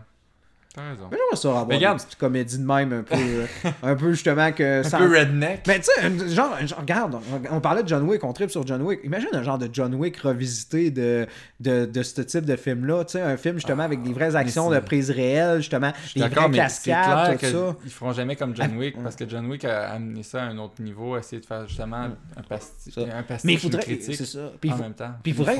[0.79, 1.09] T'as raison.
[1.11, 1.99] Mais j'aimerais ça avoir regarde.
[1.99, 3.17] une petite comédie de même un peu,
[3.83, 4.87] un peu justement que...
[4.87, 5.67] un peu redneck.
[5.67, 7.19] Mais tu sais, genre, regarde,
[7.51, 9.01] on, parlait de John Wick, on tripe sur John Wick.
[9.03, 11.27] Imagine un genre de John Wick revisité de,
[11.59, 13.05] de, de ce type de film-là.
[13.05, 16.51] Tu sais, un film justement avec des vraies actions de prise réelle, justement, des vraies
[16.53, 17.77] cascades, tout ça.
[17.85, 20.47] Ils feront jamais comme John ah, Wick, parce que John Wick a amené ça à
[20.47, 24.15] un autre niveau, essayer de faire justement un, pasti un pastiche, mais il faudrait, critique
[24.15, 24.53] ça.
[24.61, 25.11] Puis, en même temps.
[25.25, 25.57] Puis il faudrait,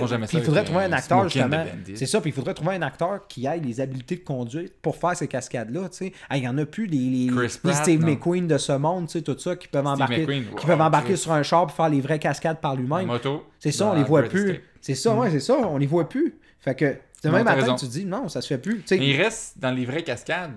[0.65, 1.65] trouver un acteur, justement.
[1.95, 4.95] C'est ça, puis il faudrait trouver un acteur qui ait les habiletés de conduire pour
[4.95, 5.89] faire ces cascades-là.
[6.01, 9.87] Il y en a plus les, Steve McQueen de ce monde, tout ça, qui peuvent
[9.87, 13.11] embarquer, qui peuvent embarquer sur un char pour faire les vraies cascades par lui-même.
[13.59, 14.63] C'est ça, on les voit plus.
[14.81, 16.39] C'est ça, ouais, c'est ça, on les voit plus.
[16.61, 18.85] Fait que demain matin, tu dis non, ça se fait plus.
[18.91, 20.53] Mais il reste dans les vraies cascades.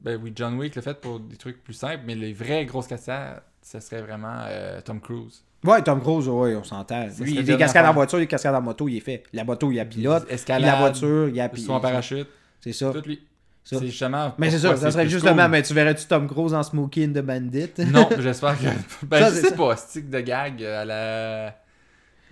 [0.00, 2.86] Ben oui, John Wick l'a fait pour des trucs plus simples, mais les vraies grosses
[2.86, 5.42] cascades, ça serait vraiment euh, Tom Cruise.
[5.64, 7.06] Ouais, Tom Cruise, ouais, on s'entend.
[7.18, 9.24] Lui, des cascades en voiture, des cascades en moto, il est fait.
[9.32, 10.26] La moto, il y a pilote.
[10.30, 11.70] Escalade, la voiture, il y a pilote.
[11.70, 12.28] en parachute.
[12.60, 12.90] C'est ça.
[12.90, 13.20] Tout lui.
[13.66, 14.32] C'est justement.
[14.38, 15.48] Mais c'est ça, ça serait justement.
[15.48, 17.70] Mais tu verrais-tu Tom Cruise en Smokey and the Bandit?
[17.86, 18.66] Non, j'espère que.
[19.06, 21.54] Ben, je sais pas, stick de gag à la.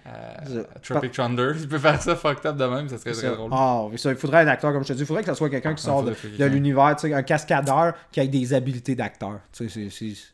[0.06, 3.50] Euh, Tropic Thunder, il peut faire ça fucked up de même, ça serait très drôle.
[3.54, 5.48] Ah, ça, il faudrait un acteur, comme je te dis, il faudrait que ce soit
[5.48, 9.40] quelqu'un qui ah, sort de, de l'univers, un cascadeur qui a des habiletés d'acteur.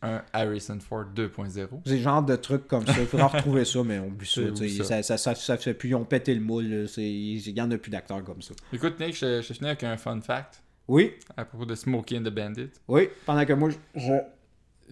[0.03, 1.69] Un Harrison Ford 2.0.
[1.85, 2.95] C'est le genre de truc comme ça.
[2.99, 4.43] Il faudra retrouver ça, mais on oublie ça,
[4.83, 5.03] ça.
[5.05, 6.89] Ça, ça, ça, fait plus, ils ont pété le moule.
[6.97, 8.55] Il n'y en a plus d'acteurs comme ça.
[8.73, 10.61] Écoute, Nick, je, je finis avec un fun fact.
[10.91, 11.13] Oui.
[11.37, 12.71] À propos de Smokey and the Bandit.
[12.89, 14.13] Oui, pendant que moi, je.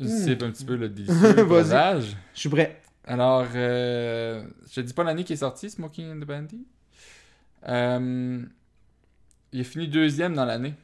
[0.01, 2.81] C'est un petit peu le délicieux Je suis prêt.
[3.05, 6.65] Alors, euh, je te dis pas l'année qui est sorti, Smoking and the Bandit.
[7.67, 8.41] Euh,
[9.51, 10.75] il a fini deuxième dans l'année.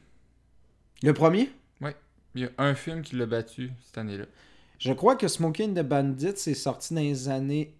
[1.05, 1.49] Le premier?
[1.81, 1.91] Oui.
[2.35, 4.25] Il y a un film qui l'a battu cette année-là.
[4.81, 7.73] Je crois que Smoking the Bandit, c'est sorti dans les années.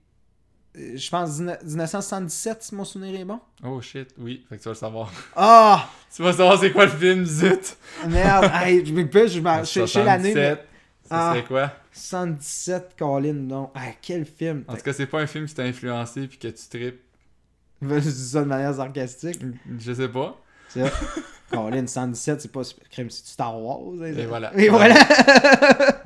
[0.77, 3.39] Je pense 1977, si mon souvenir est bon.
[3.65, 5.13] Oh shit, oui, fait que tu vas le savoir.
[5.37, 7.77] Ah Tu vas savoir c'est quoi le film, zut
[8.09, 9.63] Merde, hey, je me peux, je m'en.
[10.05, 10.35] l'année.
[10.35, 10.65] Mais...
[11.11, 11.73] Ah, c'est quoi?
[11.93, 13.71] 117, Colin, non.
[13.75, 16.49] Ah, quel film En tout cas, c'est pas un film qui t'a influencé puis que
[16.49, 17.01] tu tripes.
[17.83, 19.41] Je dis ça de manière sarcastique.
[19.79, 20.41] Je sais pas.
[21.53, 23.93] Colin, 117, c'est pas crème, c'est Star Wars.
[24.01, 24.53] Hein, Et voilà.
[24.59, 24.97] Et voilà.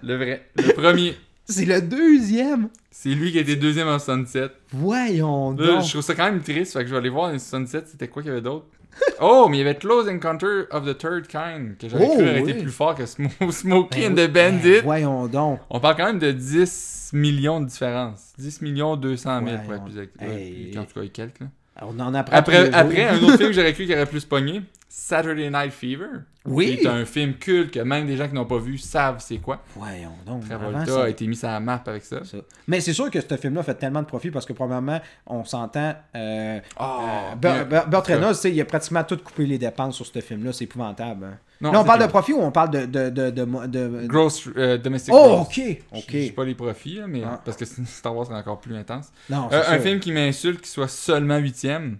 [0.02, 0.46] le vrai.
[0.56, 1.16] Le premier.
[1.48, 2.68] C'est le deuxième.
[2.90, 4.52] C'est lui qui a été deuxième en 77.
[4.72, 5.82] Voyons donc.
[5.82, 8.08] je trouve ça quand même triste, fait que je vais aller voir en 77, c'était
[8.08, 8.66] quoi qu'il y avait d'autre.
[9.20, 12.22] Oh, mais il y avait Close Encounter of the Third Kind, que j'avais oh, cru
[12.22, 13.06] aurait été plus fort que
[13.50, 14.72] Smokey ben and the Bandit.
[14.72, 15.60] Ben, voyons donc.
[15.70, 18.32] On parle quand même de 10 millions de différence.
[18.38, 20.78] 10 millions 200 000 pour être plus exact.
[20.78, 21.46] En tout cas, il quelques, là.
[21.82, 24.62] On en apprend après, après un autre film que j'aurais cru qu'il aurait plus pogné,
[24.88, 26.08] Saturday Night Fever.
[26.44, 26.78] Oui.
[26.80, 29.62] C'est un film culte que même des gens qui n'ont pas vu savent c'est quoi.
[29.76, 30.48] Voyons donc.
[30.48, 32.20] Travolta a été mis sur la map avec ça.
[32.66, 35.94] Mais c'est sûr que ce film-là fait tellement de profit parce que, probablement, on s'entend.
[36.16, 37.00] Euh, oh,
[37.44, 40.52] euh, Burt Reynolds, il a pratiquement tout coupé les dépenses sur ce film-là.
[40.52, 41.24] C'est épouvantable.
[41.26, 41.38] Hein.
[41.60, 42.86] Non, Là, on parle de profit ou on parle de.
[42.86, 45.12] de, de, de, Gross euh, domestic.
[45.12, 45.60] Oh, ok.
[45.92, 46.04] ok.
[46.08, 47.40] Je sais pas les profits, mais ah.
[47.44, 49.12] parce que Star Wars est encore plus intense.
[49.28, 51.98] Non, euh, un film qui m'insulte, qui soit seulement huitième.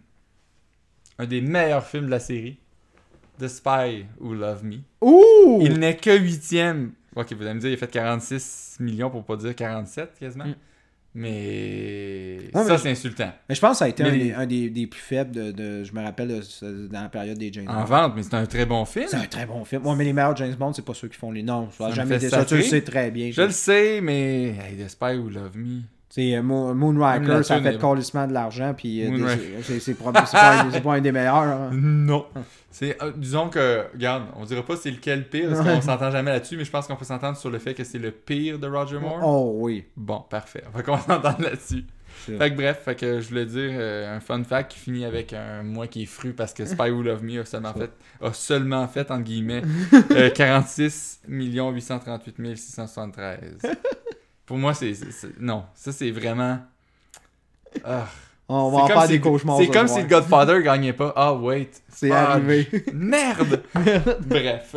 [1.19, 2.59] Un des meilleurs films de la série.
[3.41, 4.79] The Spy Who Love Me.
[5.01, 5.61] Ouh!
[5.63, 6.93] Il n'est que huitième.
[7.17, 10.45] Ok, vous allez me dire, il a fait 46 millions pour pas dire 47 quasiment.
[10.45, 10.55] Mm.
[11.19, 13.33] Mais ça, c'est insultant.
[13.49, 16.01] Mais je pense que ça a été un, des, des, plus faibles de, Je me
[16.01, 17.73] rappelle dans la période des James Bond.
[17.73, 19.07] En vente, mais c'est un très bon film.
[19.09, 19.83] C'est un très bon film.
[19.83, 21.71] Moi, mais les meilleurs James Bond, c'est pas ceux qui font les noms.
[21.77, 22.45] Ça, jamais ça.
[22.45, 23.33] Tu le sais très bien.
[23.33, 25.83] Je le sais, mais hey, The Spy Who Love Me.
[26.11, 31.13] C'est euh, Moonraker, ça fait colissement de l'argent, puis euh, c'est pas, pas, un des
[31.13, 31.37] meilleurs.
[31.37, 31.71] Hein.
[31.73, 32.27] Non.
[32.83, 36.57] Euh, disons que, regarde, on dirait pas c'est lequel pire, parce qu'on s'entend jamais là-dessus,
[36.57, 38.99] mais je pense qu'on peut s'entendre sur le fait que c'est le pire de Roger
[38.99, 39.21] Moore.
[39.23, 39.85] Oh oui.
[39.97, 40.65] Bon, parfait.
[40.73, 41.85] On va qu'on s'entende là-dessus.
[42.25, 45.63] Fait que bref, fait que je voulais dire un fun fact qui finit avec un
[45.63, 47.91] moi qui est fru parce que Spy Who Love Me a seulement fait,
[48.21, 49.63] a seulement fait entre guillemets,
[50.35, 53.59] 46 838 673.
[54.49, 54.95] Pour moi, c'est.
[55.39, 56.59] Non, ça, c'est vraiment.
[57.85, 58.07] Ah.
[58.49, 59.59] On va en faire des cauchemars.
[59.59, 61.13] C'est comme si le Godfather gagnait pas.
[61.15, 61.71] Ah, wait.
[61.93, 62.67] C'est arrivé.
[62.95, 63.63] Merde!
[64.27, 64.75] Bref.